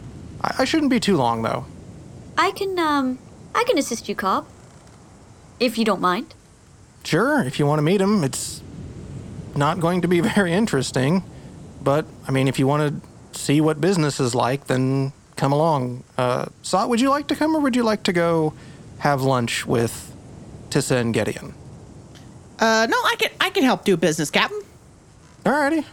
[0.41, 1.67] I, I shouldn't be too long, though.
[2.39, 3.19] I can, um,
[3.57, 4.47] I can assist you, Cobb.
[5.59, 6.35] If you don't mind.
[7.03, 8.63] Sure, if you want to meet him, it's
[9.57, 11.25] not going to be very interesting.
[11.83, 16.05] But, I mean, if you want to see what business is like, then come along.
[16.19, 18.53] Uh, Sot, would you like to come or would you like to go
[18.99, 20.15] have lunch with
[20.69, 21.55] Tissa and Gideon?
[22.59, 24.61] Uh, no, I can I can help do business, Captain.
[25.45, 25.87] Alrighty.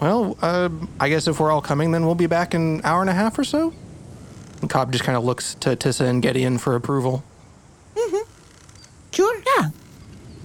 [0.00, 3.02] Well, uh, I guess if we're all coming, then we'll be back in an hour
[3.02, 3.74] and a half or so.
[4.62, 7.22] And Cobb just kind of looks to Tissa and Gideon for approval.
[7.94, 8.22] Mhm.
[9.12, 9.42] Sure.
[9.58, 9.68] Yeah.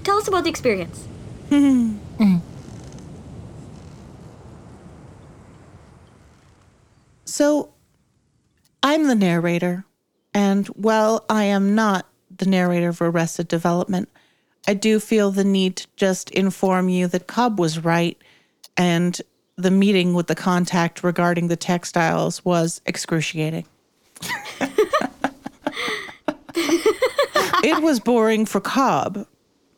[0.03, 1.07] Tell us about the experience.
[1.49, 1.99] Mhm.
[7.25, 7.69] So,
[8.85, 9.83] I'm the narrator,
[10.31, 14.07] and while I am not the narrator of Arrested Development,
[14.67, 18.15] I do feel the need to just inform you that Cobb was right,
[18.77, 19.19] and
[19.55, 23.65] the meeting with the contact regarding the textiles was excruciating.
[27.63, 29.25] it was boring for Cobb,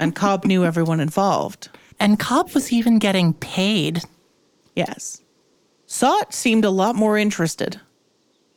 [0.01, 1.69] and Cobb knew everyone involved.
[1.97, 4.01] And Cobb was even getting paid.
[4.75, 5.21] Yes.
[5.85, 7.79] Sot seemed a lot more interested.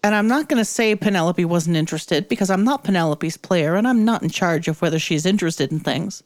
[0.02, 3.86] And I'm not going to say Penelope wasn't interested because I'm not Penelope's player and
[3.86, 6.22] I'm not in charge of whether she's interested in things.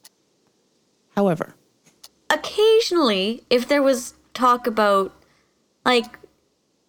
[1.15, 1.55] However,
[2.29, 5.13] Occasionally, if there was talk about,
[5.85, 6.19] like,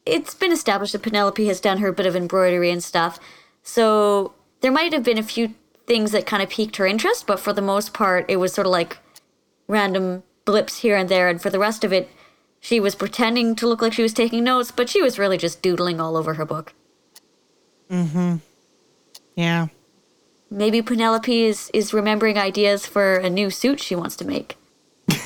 [0.05, 3.21] it's been established that Penelope has done her bit of embroidery and stuff,
[3.63, 5.55] so there might have been a few
[5.87, 8.67] things that kind of piqued her interest, but for the most part, it was sort
[8.67, 8.99] of like
[9.69, 12.09] random blips here and there, and for the rest of it,
[12.67, 15.63] she was pretending to look like she was taking notes, but she was really just
[15.63, 16.75] doodling all over her book.
[17.89, 18.37] Mm hmm.
[19.37, 19.69] Yeah.
[20.51, 24.57] Maybe Penelope is, is remembering ideas for a new suit she wants to make.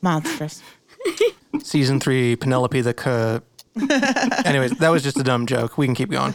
[0.00, 0.62] Monstrous.
[1.60, 2.94] Season three, Penelope the.
[2.94, 3.40] Ca-
[4.44, 5.76] Anyways, that was just a dumb joke.
[5.76, 6.34] We can keep going.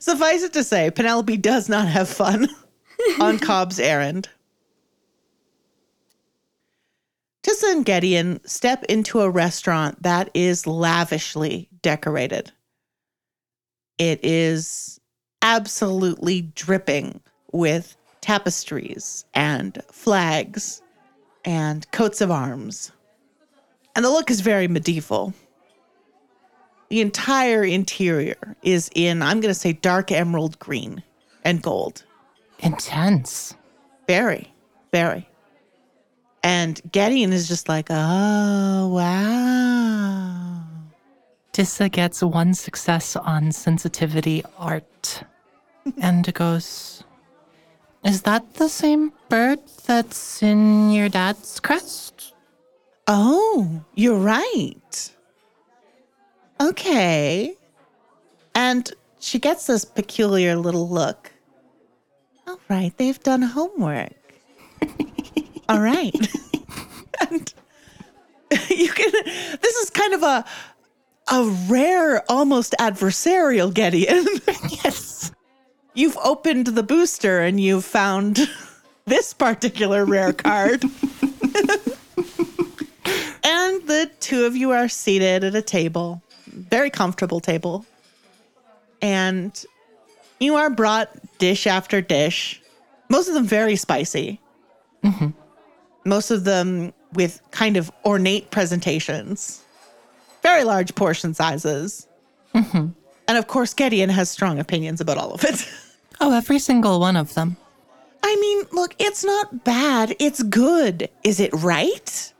[0.00, 2.48] Suffice it to say, Penelope does not have fun
[3.20, 4.30] on Cobb's errand.
[7.42, 12.52] Tissa and Gideon step into a restaurant that is lavishly decorated.
[13.98, 15.00] It is
[15.42, 17.20] absolutely dripping
[17.52, 20.82] with tapestries and flags
[21.44, 22.92] and coats of arms.
[23.96, 25.32] And the look is very medieval.
[26.90, 31.02] The entire interior is in, I'm going to say, dark emerald green
[31.44, 32.04] and gold.
[32.58, 33.54] Intense.
[34.06, 34.52] Very,
[34.92, 35.29] very.
[36.42, 40.62] And Gideon is just like, oh, wow.
[41.52, 45.22] Tissa gets one success on sensitivity art
[46.00, 47.02] and goes,
[48.04, 52.34] Is that the same bird that's in your dad's crest?
[53.06, 55.10] Oh, you're right.
[56.60, 57.56] Okay.
[58.54, 61.32] And she gets this peculiar little look.
[62.46, 64.19] All right, they've done homework.
[65.70, 66.12] All right.
[67.30, 67.54] and
[68.70, 69.12] you can
[69.62, 70.44] this is kind of a
[71.32, 74.26] a rare, almost adversarial Gideon.
[74.84, 75.30] Yes.
[75.94, 78.50] you've opened the booster and you've found
[79.04, 80.82] this particular rare card.
[80.82, 80.90] and
[83.86, 87.86] the two of you are seated at a table, very comfortable table.
[89.00, 89.52] And
[90.40, 92.60] you are brought dish after dish,
[93.08, 94.40] most of them very spicy.
[95.04, 95.28] Mm-hmm.
[96.04, 99.62] Most of them with kind of ornate presentations,
[100.42, 102.06] very large portion sizes.
[103.28, 105.68] And of course, Gideon has strong opinions about all of it.
[106.22, 107.56] Oh, every single one of them.
[108.22, 110.14] I mean, look, it's not bad.
[110.18, 111.08] It's good.
[111.24, 112.34] Is it right?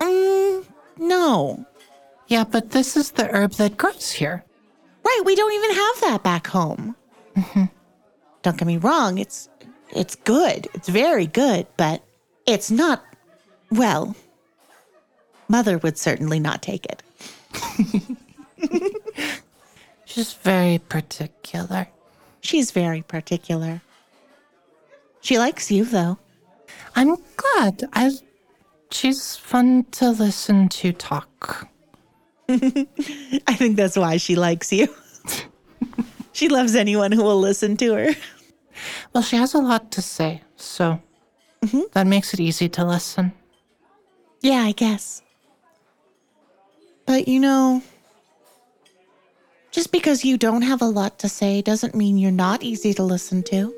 [0.00, 0.64] Mm,
[0.98, 1.64] no.
[2.26, 4.42] Yeah, but this is the herb that grows here.
[5.04, 6.96] Right, we don't even have that back home.
[8.42, 9.48] Don't get me wrong, it's
[9.94, 10.66] it's good.
[10.74, 12.02] It's very good, but
[12.46, 13.04] it's not
[13.70, 14.14] well.
[15.48, 17.02] Mother would certainly not take it.
[20.04, 21.88] She's very particular.
[22.40, 23.82] She's very particular.
[25.20, 26.18] She likes you though.
[26.94, 27.84] I'm glad.
[27.92, 28.12] I
[28.90, 31.68] she's fun to listen to talk.
[32.48, 34.94] I think that's why she likes you.
[36.32, 38.10] she loves anyone who will listen to her.
[39.12, 41.00] Well, she has a lot to say, so
[41.92, 43.32] that makes it easy to listen.
[44.40, 45.22] Yeah, I guess.
[47.06, 47.82] But you know,
[49.70, 53.02] just because you don't have a lot to say doesn't mean you're not easy to
[53.02, 53.74] listen to.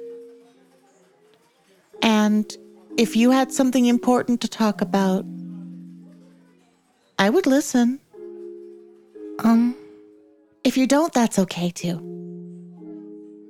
[2.02, 2.56] And
[2.96, 5.24] if you had something important to talk about,
[7.18, 8.00] I would listen.
[9.40, 9.74] Um,
[10.64, 11.98] If you don't, that's okay too.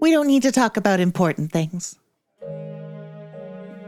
[0.00, 1.96] We don't need to talk about important things.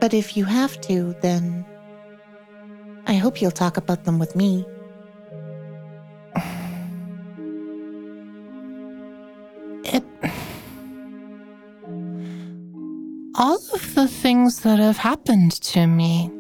[0.01, 1.65] But if you have to, then
[3.07, 4.65] I hope you'll talk about them with me.
[9.85, 10.05] it
[13.35, 16.31] all of the things that have happened to me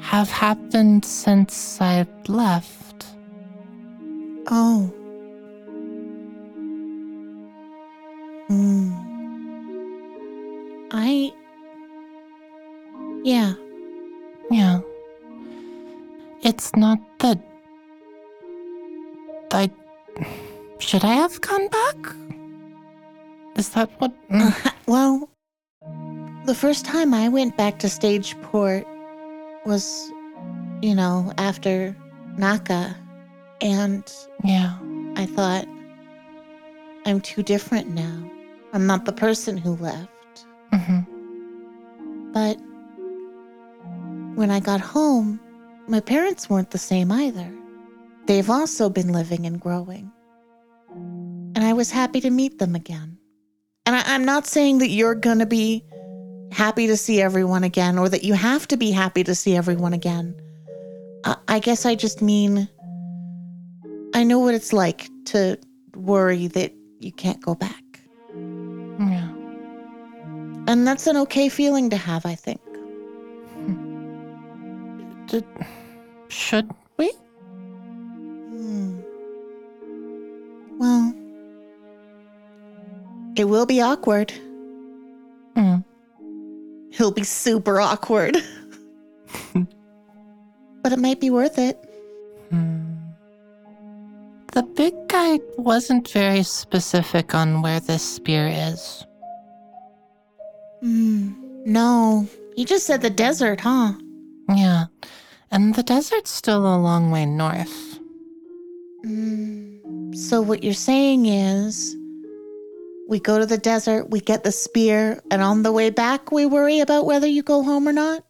[0.00, 3.06] have happened since I left.
[4.48, 4.99] Oh.
[16.50, 17.38] It's not that.
[19.52, 19.70] I.
[20.80, 21.96] Should I have gone back?
[23.56, 24.12] Is that what.
[24.30, 25.28] Mm, Well,
[26.46, 28.84] the first time I went back to Stageport
[29.64, 30.10] was,
[30.82, 31.94] you know, after
[32.36, 32.96] Naka.
[33.60, 34.02] And
[34.42, 34.74] yeah.
[35.14, 35.66] I thought,
[37.06, 38.16] I'm too different now.
[38.72, 40.46] I'm not the person who left.
[40.72, 41.00] hmm
[42.32, 42.56] But
[44.34, 45.38] when I got home,
[45.90, 47.52] my parents weren't the same either.
[48.26, 50.10] They've also been living and growing.
[50.90, 53.18] And I was happy to meet them again.
[53.86, 55.84] And I, I'm not saying that you're going to be
[56.52, 59.92] happy to see everyone again or that you have to be happy to see everyone
[59.92, 60.34] again.
[61.24, 62.68] I, I guess I just mean
[64.14, 65.58] I know what it's like to
[65.94, 67.82] worry that you can't go back.
[68.32, 69.28] Yeah.
[70.66, 72.60] And that's an okay feeling to have, I think.
[75.26, 75.44] Did,
[76.50, 77.12] should we?
[78.50, 78.98] Hmm.
[80.80, 81.14] Well,
[83.36, 84.32] it will be awkward.
[85.54, 85.84] Mm.
[86.90, 88.36] He'll be super awkward.
[90.82, 91.78] but it might be worth it.
[92.50, 92.96] Hmm.
[94.52, 99.06] The big guy wasn't very specific on where this spear is.
[100.80, 101.30] Hmm.
[101.64, 103.92] No, he just said the desert, huh?
[104.48, 104.86] Yeah.
[105.50, 107.98] And the desert's still a long way north.
[109.02, 110.12] Hmm.
[110.14, 111.96] So what you're saying is
[113.08, 116.46] we go to the desert, we get the spear, and on the way back we
[116.46, 118.24] worry about whether you go home or not?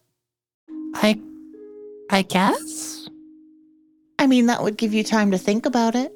[0.95, 1.19] I.
[2.09, 3.07] I guess?
[4.17, 6.11] I mean, that would give you time to think about it.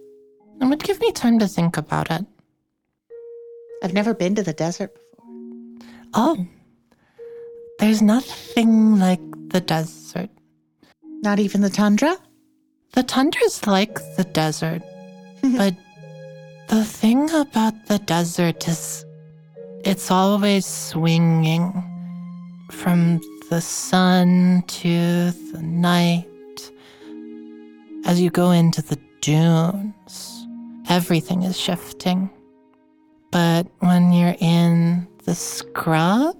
[0.59, 2.25] It would give me time to think about it.
[3.83, 5.27] I've never been to the desert before.
[6.13, 6.47] Oh.
[7.79, 10.04] There's nothing like the desert.
[11.25, 12.17] Not even the tundra?
[12.91, 14.83] The tundra's like the desert,
[15.41, 15.57] mm-hmm.
[15.57, 15.73] but
[16.67, 19.03] the thing about the desert is
[19.83, 21.73] it's always swinging
[22.69, 26.71] from the sun to the night.
[28.05, 30.45] As you go into the dunes,
[30.89, 32.29] everything is shifting.
[33.31, 36.37] But when you're in the scrub,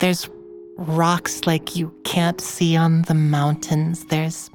[0.00, 0.28] there's
[0.78, 4.06] rocks like you can't see on the mountains.
[4.06, 4.48] There's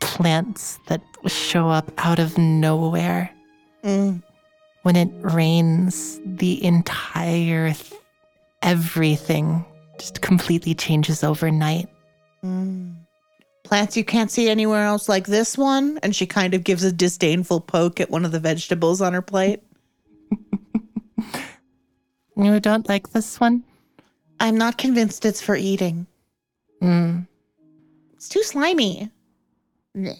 [0.00, 3.30] plants that show up out of nowhere.
[3.84, 4.22] Mm.
[4.82, 7.92] When it rains, the entire th-
[8.62, 9.64] everything
[9.98, 11.88] just completely changes overnight.
[12.42, 12.96] Mm.
[13.62, 15.98] Plants you can't see anywhere else like this one.
[16.02, 19.22] And she kind of gives a disdainful poke at one of the vegetables on her
[19.22, 19.62] plate.
[22.36, 23.64] You don't like this one?
[24.40, 26.06] I'm not convinced it's for eating.
[26.82, 27.26] Mm.
[28.14, 29.10] It's too slimy.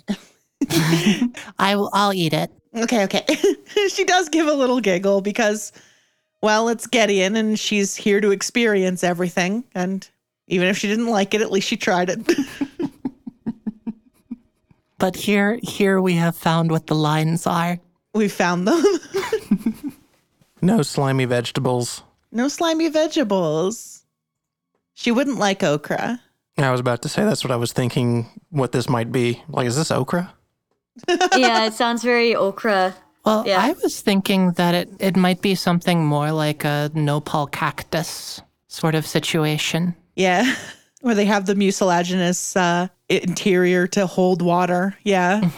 [1.59, 1.91] I will.
[1.93, 2.51] I'll eat it.
[2.77, 3.25] Okay, okay.
[3.89, 5.73] she does give a little giggle because,
[6.43, 9.65] well, it's Gideon and she's here to experience everything.
[9.75, 10.09] And
[10.47, 12.21] even if she didn't like it, at least she tried it.
[14.99, 17.79] But here, here we have found what the lines are.
[18.13, 18.85] we found them.
[20.61, 22.03] No slimy vegetables.
[22.33, 24.00] no slimy vegetables.
[25.01, 26.21] She wouldn't like okra.
[26.59, 29.43] I was about to say that's what I was thinking what this might be.
[29.49, 30.35] Like, is this okra?
[31.35, 32.95] yeah, it sounds very okra.
[33.25, 33.63] Well, Yeah.
[33.63, 38.95] I was thinking that it, it might be something more like a nopal cactus sort
[38.95, 39.95] of situation.
[40.17, 40.55] Yeah.
[41.01, 44.99] Where they have the mucilaginous uh, interior to hold water.
[45.03, 45.49] Yeah.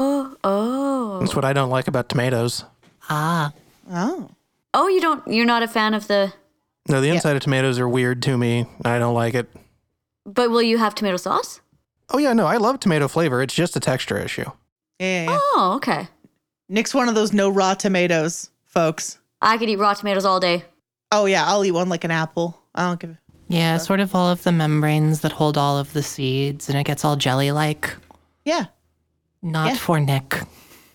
[0.00, 2.64] Oh, oh, That's what I don't like about tomatoes.
[3.08, 3.52] Ah,
[3.88, 4.28] Oh.
[4.74, 4.88] oh!
[4.88, 5.24] You don't.
[5.28, 6.32] You're not a fan of the.
[6.88, 8.66] No, the inside of tomatoes are weird to me.
[8.84, 9.48] I don't like it.
[10.24, 11.60] But will you have tomato sauce?
[12.10, 13.42] Oh yeah, no, I love tomato flavor.
[13.42, 14.50] It's just a texture issue.
[14.98, 15.38] Yeah, yeah, yeah.
[15.40, 16.08] Oh, okay.
[16.68, 19.18] Nick's one of those no raw tomatoes, folks.
[19.40, 20.64] I could eat raw tomatoes all day.
[21.12, 21.44] Oh, yeah.
[21.46, 22.60] I'll eat one like an apple.
[22.74, 23.16] I don't give
[23.50, 26.84] yeah, sort of all of the membranes that hold all of the seeds, and it
[26.84, 27.96] gets all jelly like.
[28.44, 28.66] Yeah.
[29.40, 29.76] Not Yeah.
[29.78, 30.42] for Nick.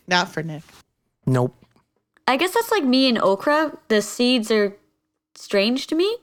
[0.07, 0.61] Not for Nick.
[1.25, 1.55] Nope.
[2.27, 3.75] I guess that's like me and okra.
[3.87, 4.75] The seeds are
[5.35, 6.17] strange to me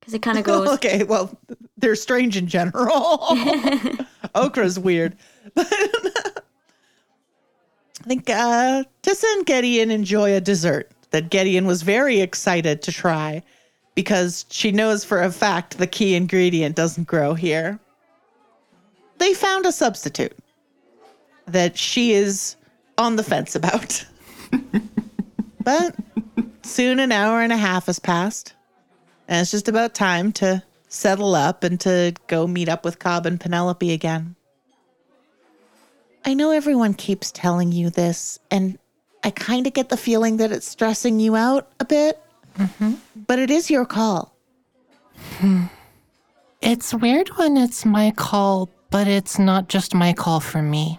[0.00, 0.68] because it kind of goes.
[0.74, 1.04] okay.
[1.04, 1.36] Well,
[1.76, 2.90] they're strange in general.
[4.34, 5.16] Okra's weird.
[5.56, 5.64] I
[8.04, 13.42] think uh, Tissa and Gideon enjoy a dessert that Gideon was very excited to try
[13.94, 17.78] because she knows for a fact the key ingredient doesn't grow here.
[19.18, 20.36] They found a substitute
[21.46, 22.56] that she is
[22.96, 24.06] on the fence about.
[25.70, 25.94] But
[26.62, 28.54] soon an hour and a half has passed,
[29.28, 33.24] and it's just about time to settle up and to go meet up with Cobb
[33.24, 34.34] and Penelope again.
[36.24, 38.78] I know everyone keeps telling you this, and
[39.22, 42.20] I kind of get the feeling that it's stressing you out a bit,
[42.58, 42.94] mm-hmm.
[43.28, 44.34] but it is your call.
[45.38, 45.66] Hmm.
[46.60, 50.98] It's weird when it's my call, but it's not just my call for me.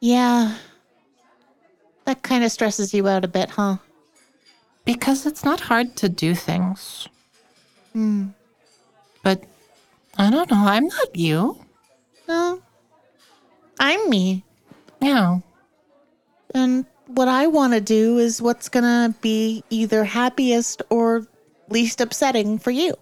[0.00, 0.56] Yeah.
[2.08, 3.76] That kind of stresses you out a bit, huh?
[4.86, 7.06] Because it's not hard to do things.
[9.22, 9.44] But
[10.16, 11.62] I don't know, I'm not you.
[12.26, 12.62] No.
[13.78, 14.42] I'm me.
[15.02, 15.40] Yeah.
[16.54, 21.26] And what I want to do is what's going to be either happiest or
[21.68, 22.94] least upsetting for you.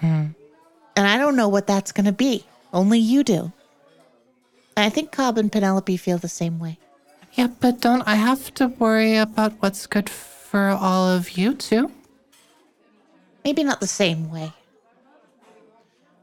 [0.00, 0.26] Hmm.
[0.96, 2.44] And I don't know what that's going to be.
[2.74, 3.50] Only you do.
[4.76, 6.78] And I think Cobb and Penelope feel the same way.
[7.32, 11.90] Yeah, but don't I have to worry about what's good for all of you too?
[13.44, 14.52] Maybe not the same way.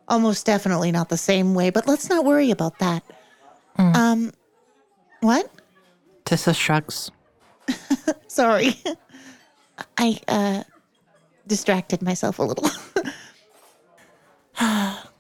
[0.08, 3.04] Almost definitely not the same way, but let's not worry about that.
[3.78, 4.32] Um,
[5.22, 5.52] what?
[6.26, 7.12] Tissa shrugs.
[8.28, 8.76] Sorry.
[9.98, 10.64] I uh
[11.46, 12.70] distracted myself a little.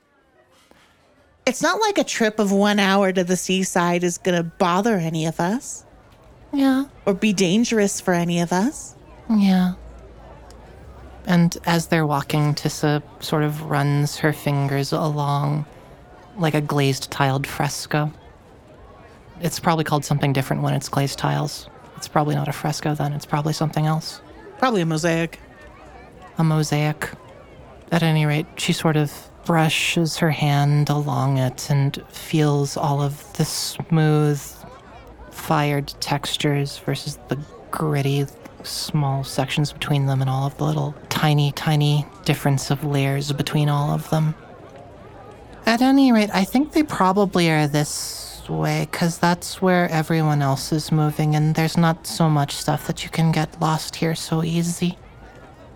[1.47, 4.95] it's not like a trip of 1 hour to the seaside is going to bother
[4.95, 5.85] any of us
[6.51, 6.85] Yeah.
[7.05, 8.95] or be dangerous for any of us.
[9.29, 9.73] Yeah.
[11.25, 15.65] And as they're walking, Tissa sort of runs her fingers along
[16.37, 18.11] like a glazed tiled fresco.
[19.41, 21.69] It's probably called something different when it's glazed tiles.
[21.97, 24.21] It's probably not a fresco then, it's probably something else.
[24.59, 25.39] Probably a mosaic.
[26.37, 27.09] A mosaic.
[27.91, 29.11] At any rate, she sort of
[29.47, 34.41] brushes her hand along it and feels all of the smooth,
[35.31, 37.39] fired textures versus the
[37.71, 38.25] gritty,
[38.63, 43.69] small sections between them and all of the little tiny, tiny difference of layers between
[43.69, 44.35] all of them.
[45.65, 50.73] At any rate, I think they probably are this way because that's where everyone else
[50.73, 54.43] is moving, and there's not so much stuff that you can get lost here so
[54.43, 54.97] easy.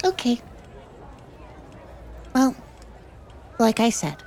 [0.03, 0.41] Okay.
[2.35, 2.53] Well,
[3.61, 4.17] like I said,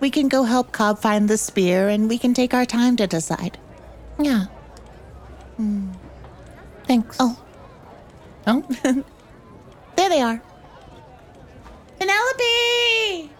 [0.00, 3.06] we can go help Cobb find the spear and we can take our time to
[3.06, 3.58] decide.
[4.18, 4.46] Yeah.
[5.56, 5.92] Hmm.
[6.86, 7.16] Thanks.
[7.20, 7.38] Oh.
[8.46, 8.64] Oh?
[9.96, 10.40] There they are.
[11.98, 13.30] Penelope!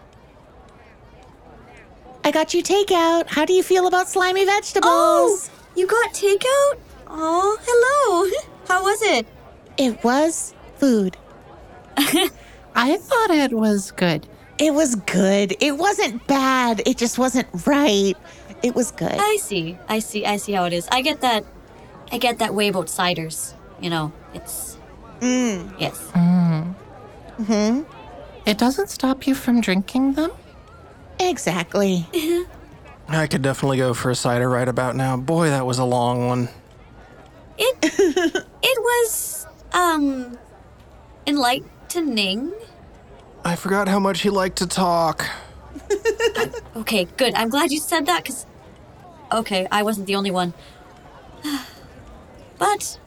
[2.23, 3.29] I got you takeout.
[3.29, 4.85] How do you feel about slimy vegetables?
[4.93, 6.79] Oh, you got takeout?
[7.07, 8.31] Oh, hello.
[8.69, 9.27] How was it?
[9.79, 11.17] It was food.
[11.97, 14.29] I thought it was good.
[14.61, 15.57] It was good.
[15.61, 16.83] It wasn't bad.
[16.87, 18.15] It just wasn't right.
[18.63, 19.17] It was good.
[19.17, 19.79] I see.
[19.89, 20.27] I see.
[20.27, 20.87] I see how it is.
[20.93, 21.47] I get that.
[22.13, 23.55] I get that way about ciders.
[23.81, 24.77] You know, it's.
[25.21, 25.73] Mm.
[25.79, 25.99] Yes.
[27.37, 27.83] hmm
[28.47, 30.31] It doesn't stop you from drinking them?
[31.19, 32.07] Exactly.
[33.09, 35.17] I could definitely go for a cider right about now.
[35.17, 36.49] Boy, that was a long one.
[37.57, 37.77] It.
[38.63, 40.39] it was um,
[41.27, 42.53] enlightening.
[43.45, 45.28] I forgot how much he liked to talk.
[46.80, 47.34] Okay, good.
[47.34, 48.47] I'm glad you said that because.
[49.32, 50.55] Okay, I wasn't the only one.
[52.59, 52.99] but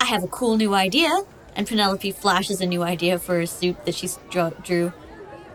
[0.00, 1.10] I have a cool new idea,
[1.54, 4.50] and Penelope flashes a new idea for a suit that she drew.
[4.62, 4.92] drew.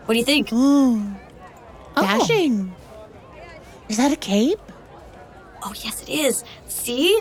[0.04, 0.52] What do you think?
[0.52, 1.02] Ooh.
[1.96, 2.02] Oh.
[2.02, 2.74] Dashing.
[3.88, 4.60] Is that a cape?
[5.64, 6.44] Oh, yes, it is.
[6.68, 7.20] See?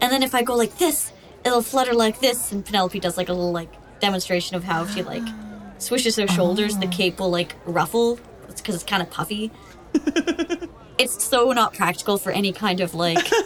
[0.00, 1.12] And then if I go like this,
[1.44, 4.94] it'll flutter like this, and Penelope does like a little like demonstration of how if
[4.94, 5.22] she like
[5.82, 8.18] swishes her shoulders, the cape will like ruffle.
[8.48, 9.50] It's because it's kind of puffy.
[10.98, 13.30] it's so not practical for any kind of like.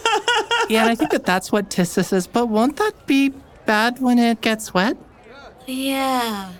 [0.67, 2.25] Yeah, and I think that that's what Tissa is.
[2.25, 3.31] but won't that be
[3.67, 4.97] bad when it gets wet?
[5.67, 6.51] Yeah.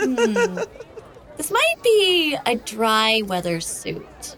[0.00, 0.58] Hmm.
[1.38, 4.36] This might be a dry weather suit.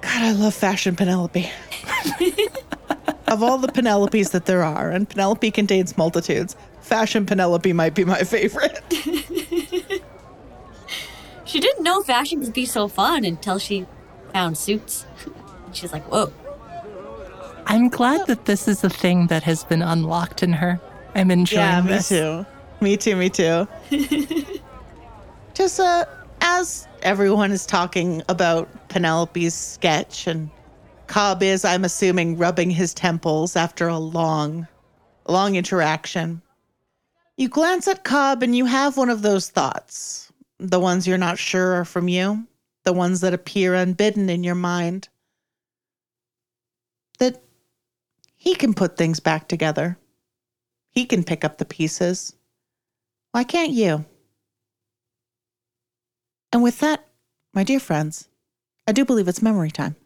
[0.00, 1.50] God, I love fashion Penelope.
[3.28, 8.04] of all the Penelopes that there are, and Penelope contains multitudes, fashion Penelope might be
[8.04, 8.80] my favorite.
[11.52, 13.84] She didn't know fashion could be so fun until she
[14.32, 15.04] found suits.
[15.72, 16.32] She's like, whoa.
[17.66, 20.80] I'm glad that this is a thing that has been unlocked in her.
[21.14, 22.08] I'm enjoying yeah, me this.
[22.08, 22.46] too.
[22.80, 23.68] Me too, me too.
[25.54, 26.06] Just uh,
[26.40, 30.50] as everyone is talking about Penelope's sketch, and
[31.06, 34.66] Cobb is, I'm assuming, rubbing his temples after a long,
[35.28, 36.40] long interaction.
[37.36, 40.31] You glance at Cobb and you have one of those thoughts.
[40.62, 42.46] The ones you're not sure are from you,
[42.84, 45.08] the ones that appear unbidden in your mind.
[47.18, 47.42] That
[48.36, 49.98] he can put things back together.
[50.90, 52.36] He can pick up the pieces.
[53.32, 54.04] Why can't you?
[56.52, 57.08] And with that,
[57.52, 58.28] my dear friends,
[58.86, 59.96] I do believe it's memory time.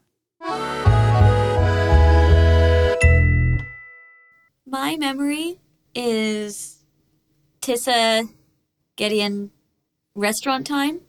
[4.65, 5.59] My memory
[5.93, 6.79] is
[7.61, 8.27] Tissa
[8.95, 9.51] Gideon
[10.17, 11.01] restaurant time.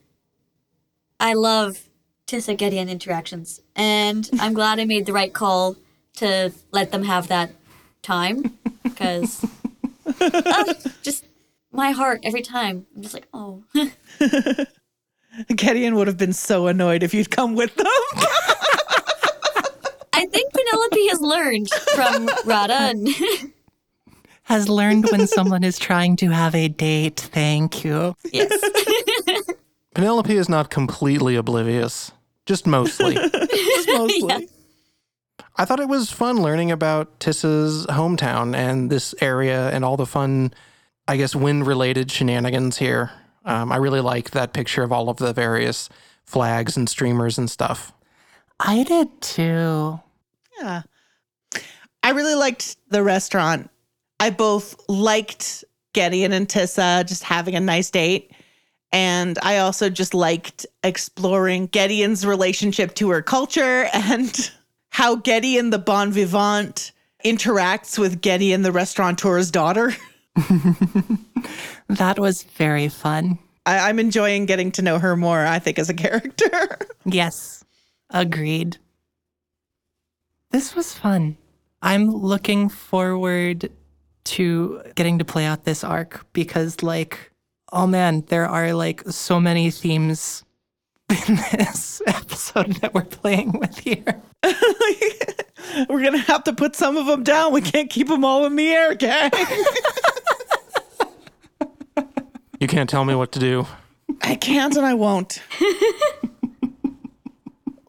[1.18, 1.88] I love
[2.26, 5.76] Tissa Gideon interactions, and I'm glad I made the right call
[6.16, 7.50] to let them have that
[8.02, 9.44] time because
[10.20, 11.24] oh, just
[11.72, 12.86] my heart every time.
[12.94, 13.64] I'm just like, oh.
[15.54, 17.86] Gideon would have been so annoyed if you'd come with them.
[20.12, 23.08] I think Penelope has learned from Rada and
[24.48, 27.20] Has learned when someone is trying to have a date.
[27.20, 28.16] Thank you.
[28.32, 28.50] yes.
[29.94, 32.12] Penelope is not completely oblivious,
[32.46, 33.14] just mostly.
[33.50, 34.48] Just mostly.
[35.56, 40.06] I thought it was fun learning about Tissa's hometown and this area and all the
[40.06, 40.54] fun,
[41.08, 43.10] I guess, wind related shenanigans here.
[43.44, 45.88] Um, I really like that picture of all of the various
[46.24, 47.92] flags and streamers and stuff.
[48.60, 50.00] I did too.
[50.60, 50.82] Yeah.
[52.02, 53.70] I really liked the restaurant.
[54.20, 58.32] I both liked Gideon and Tissa just having a nice date.
[58.90, 64.50] And I also just liked exploring Gideon's relationship to her culture and
[64.90, 66.92] how Gideon, the bon vivant,
[67.24, 69.94] interacts with Gideon, the restaurateur's daughter.
[71.88, 73.38] That was very fun.
[73.64, 76.78] I, I'm enjoying getting to know her more, I think, as a character.
[77.10, 77.64] Yes,
[78.10, 78.76] agreed.
[80.50, 81.38] This was fun.
[81.80, 83.70] I'm looking forward
[84.28, 87.32] to getting to play out this arc because, like,
[87.72, 90.44] oh man, there are like so many themes
[91.28, 94.22] in this episode that we're playing with here.
[95.88, 97.52] We're going to have to put some of them down.
[97.52, 99.30] We can't keep them all in the air, gang.
[102.60, 103.66] You can't tell me what to do.
[104.22, 105.40] I can't and I won't.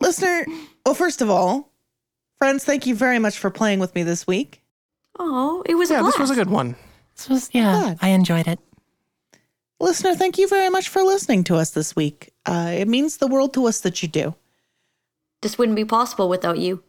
[0.01, 0.45] Listener,
[0.85, 1.71] well, first of all,
[2.37, 4.61] friends, thank you very much for playing with me this week.
[5.19, 6.15] Oh, it was a Yeah, blast.
[6.17, 6.75] this was a good one.
[7.15, 7.97] This was, yeah, Good.
[8.01, 8.59] I enjoyed it.
[9.81, 12.31] Listener, thank you very much for listening to us this week.
[12.45, 14.35] Uh, it means the world to us that you do.
[15.41, 16.83] This wouldn't be possible without you.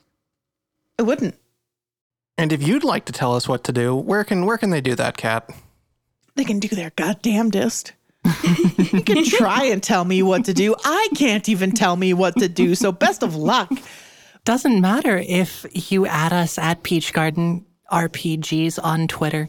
[0.99, 1.37] It wouldn't.
[2.37, 4.81] And if you'd like to tell us what to do, where can where can they
[4.81, 5.51] do that, Kat?
[6.37, 7.93] They can do their goddamnedest.
[8.93, 10.75] you can try and tell me what to do.
[10.85, 12.75] I can't even tell me what to do.
[12.75, 13.71] So best of luck.
[14.45, 19.49] Doesn't matter if you add us at Peach Garden RPGs on Twitter.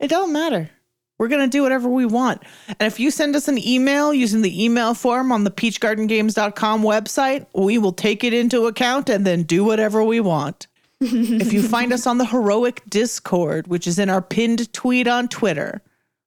[0.00, 0.70] It don't matter.
[1.18, 2.42] We're going to do whatever we want.
[2.68, 7.46] And if you send us an email using the email form on the peachgardengames.com website,
[7.54, 10.66] we will take it into account and then do whatever we want.
[11.00, 15.28] if you find us on the Heroic Discord, which is in our pinned tweet on
[15.28, 15.80] Twitter,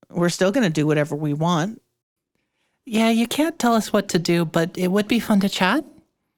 [0.10, 1.82] we're still going to do whatever we want.
[2.86, 5.86] Yeah, you can't tell us what to do, but it would be fun to chat.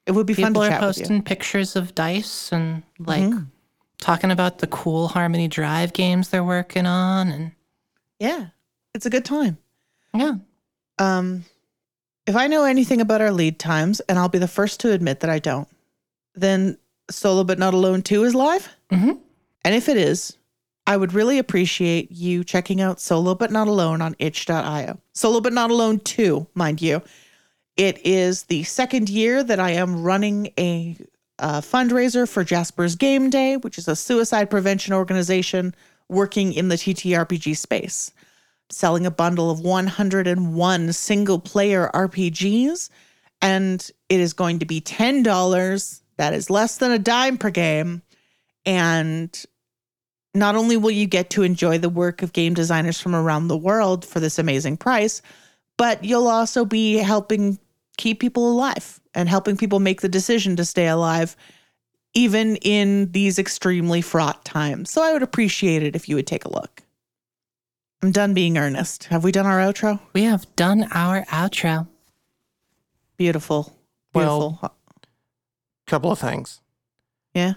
[0.06, 1.02] It would be fun People to are chat with you.
[1.04, 3.44] posting pictures of dice and like mm-hmm.
[4.02, 7.52] Talking about the cool Harmony Drive games they're working on, and
[8.20, 8.48] Yeah,
[8.94, 9.58] it's a good time.
[10.14, 10.34] yeah,
[11.00, 11.46] Um,
[12.28, 15.22] if I know anything about our lead times, and I'll be the first to admit
[15.22, 15.68] that I don't,
[16.36, 16.78] then
[17.10, 18.70] Solo But Not Alone 2 is live.
[18.92, 19.18] Mhm.
[19.64, 20.38] And if it is,
[20.88, 25.00] I would really appreciate you checking out Solo But Not Alone on itch.io.
[25.14, 27.02] Solo But Not Alone 2, mind you.
[27.78, 30.98] It is the second year that I am running a
[31.42, 35.76] uh, fundraiser for Jasper's Game Day, which is a suicide prevention organization
[36.08, 38.12] working in the TTRPG space
[38.72, 42.90] selling a bundle of 101 single player RPGs.
[43.42, 46.02] And it is going to be $10.
[46.18, 48.02] That is less than a dime per game.
[48.66, 49.46] And
[50.34, 53.58] not only will you get to enjoy the work of game designers from around the
[53.58, 55.22] world for this amazing price,
[55.78, 57.58] but you'll also be helping
[58.02, 61.36] keep people alive and helping people make the decision to stay alive,
[62.16, 64.90] even in these extremely fraught times.
[64.90, 66.82] So I would appreciate it if you would take a look.
[68.02, 69.04] I'm done being earnest.
[69.06, 70.00] Have we done our outro?
[70.14, 71.88] we have done our outro.
[73.18, 73.78] Beautiful.
[74.14, 74.60] Well-
[75.88, 76.62] Couple of things.
[77.34, 77.54] yeah.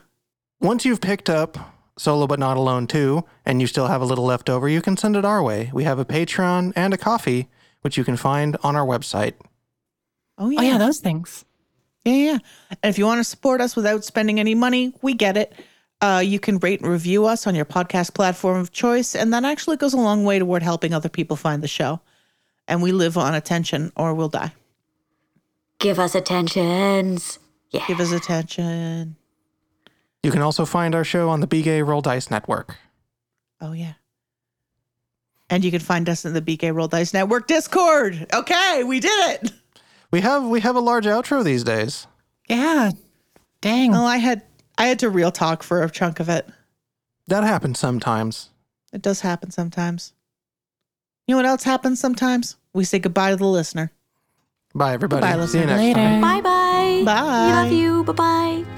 [0.60, 1.56] Once you've picked up
[1.96, 4.96] Solo But Not Alone 2 and you still have a little left over, you can
[4.96, 5.70] send it our way.
[5.72, 7.46] We have a Patreon and a Ko-fi,
[7.82, 9.34] which you can find on our website.
[10.38, 10.60] Oh yeah.
[10.60, 11.44] Oh yeah, those things.
[12.04, 12.38] Yeah, yeah.
[12.82, 15.54] And if you want to support us without spending any money, we get it.
[16.00, 19.44] Uh, you can rate and review us on your podcast platform of choice, and that
[19.44, 22.00] actually goes a long way toward helping other people find the show.
[22.68, 24.52] And we live on attention or we'll die.
[25.78, 27.38] Give us attentions.
[27.70, 27.86] Yeah.
[27.86, 29.16] Give us attention.
[30.22, 32.78] You can also find our show on the Be Gay Roll Dice Network.
[33.60, 33.94] Oh, yeah.
[35.50, 38.26] And you can find us in the Be Gay Roll Dice Network Discord.
[38.32, 39.52] Okay, we did it.
[40.14, 42.06] We have we have a large outro these days.
[42.48, 42.92] Yeah.
[43.60, 43.90] Dang.
[43.90, 44.42] Well, I had
[44.78, 46.46] I had to real talk for a chunk of it.
[47.26, 48.50] That happens sometimes.
[48.92, 50.12] It does happen sometimes.
[51.26, 52.54] You know what else happens sometimes?
[52.72, 53.90] We say goodbye to the listener.
[54.72, 55.26] Bye everybody.
[55.26, 55.98] Goodbye, See you next Later.
[55.98, 56.20] time.
[56.20, 57.02] Bye bye.
[57.04, 57.46] Bye.
[57.46, 58.04] We love you.
[58.04, 58.73] Bye bye.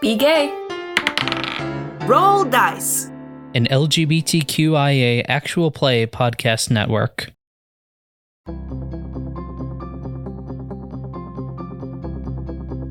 [0.00, 0.48] Be gay.
[2.06, 3.06] Roll dice.
[3.54, 7.32] an LGBTQIA actual play podcast network.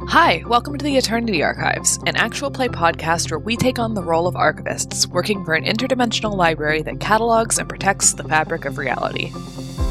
[0.10, 4.04] Hi, welcome to the Eternity Archives, an actual play podcast where we take on the
[4.04, 8.78] role of archivists, working for an interdimensional library that catalogs and protects the fabric of
[8.78, 9.32] reality.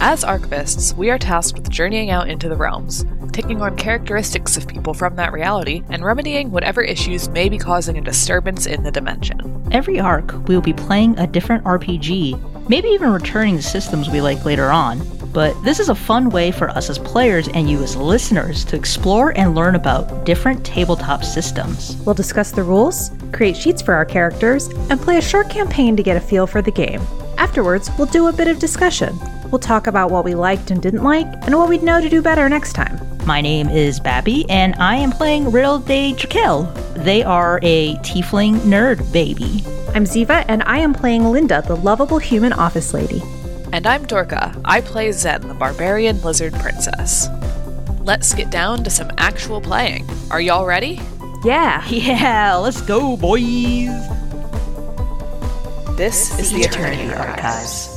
[0.00, 3.06] As archivists, we are tasked with journeying out into the realms,
[3.36, 7.98] taking on characteristics of people from that reality, and remedying whatever issues may be causing
[7.98, 9.62] a disturbance in the dimension.
[9.72, 14.22] Every arc, we will be playing a different RPG, maybe even returning to systems we
[14.22, 15.06] like later on.
[15.34, 18.76] But this is a fun way for us as players and you as listeners to
[18.76, 21.94] explore and learn about different tabletop systems.
[22.06, 26.02] We'll discuss the rules, create sheets for our characters, and play a short campaign to
[26.02, 27.02] get a feel for the game.
[27.36, 29.14] Afterwards, we'll do a bit of discussion.
[29.50, 32.22] We'll talk about what we liked and didn't like, and what we'd know to do
[32.22, 33.15] better next time.
[33.26, 36.72] My name is Babby, and I am playing Riddle de Traquel.
[37.02, 39.64] They are a tiefling nerd baby.
[39.96, 43.20] I'm Ziva, and I am playing Linda, the lovable human office lady.
[43.72, 44.60] And I'm Dorka.
[44.64, 47.28] I play Zen, the barbarian lizard princess.
[47.98, 50.08] Let's get down to some actual playing.
[50.30, 51.00] Are y'all ready?
[51.42, 51.84] Yeah!
[51.88, 53.90] Yeah, let's go, boys!
[55.96, 57.95] This is the Eternity Archives.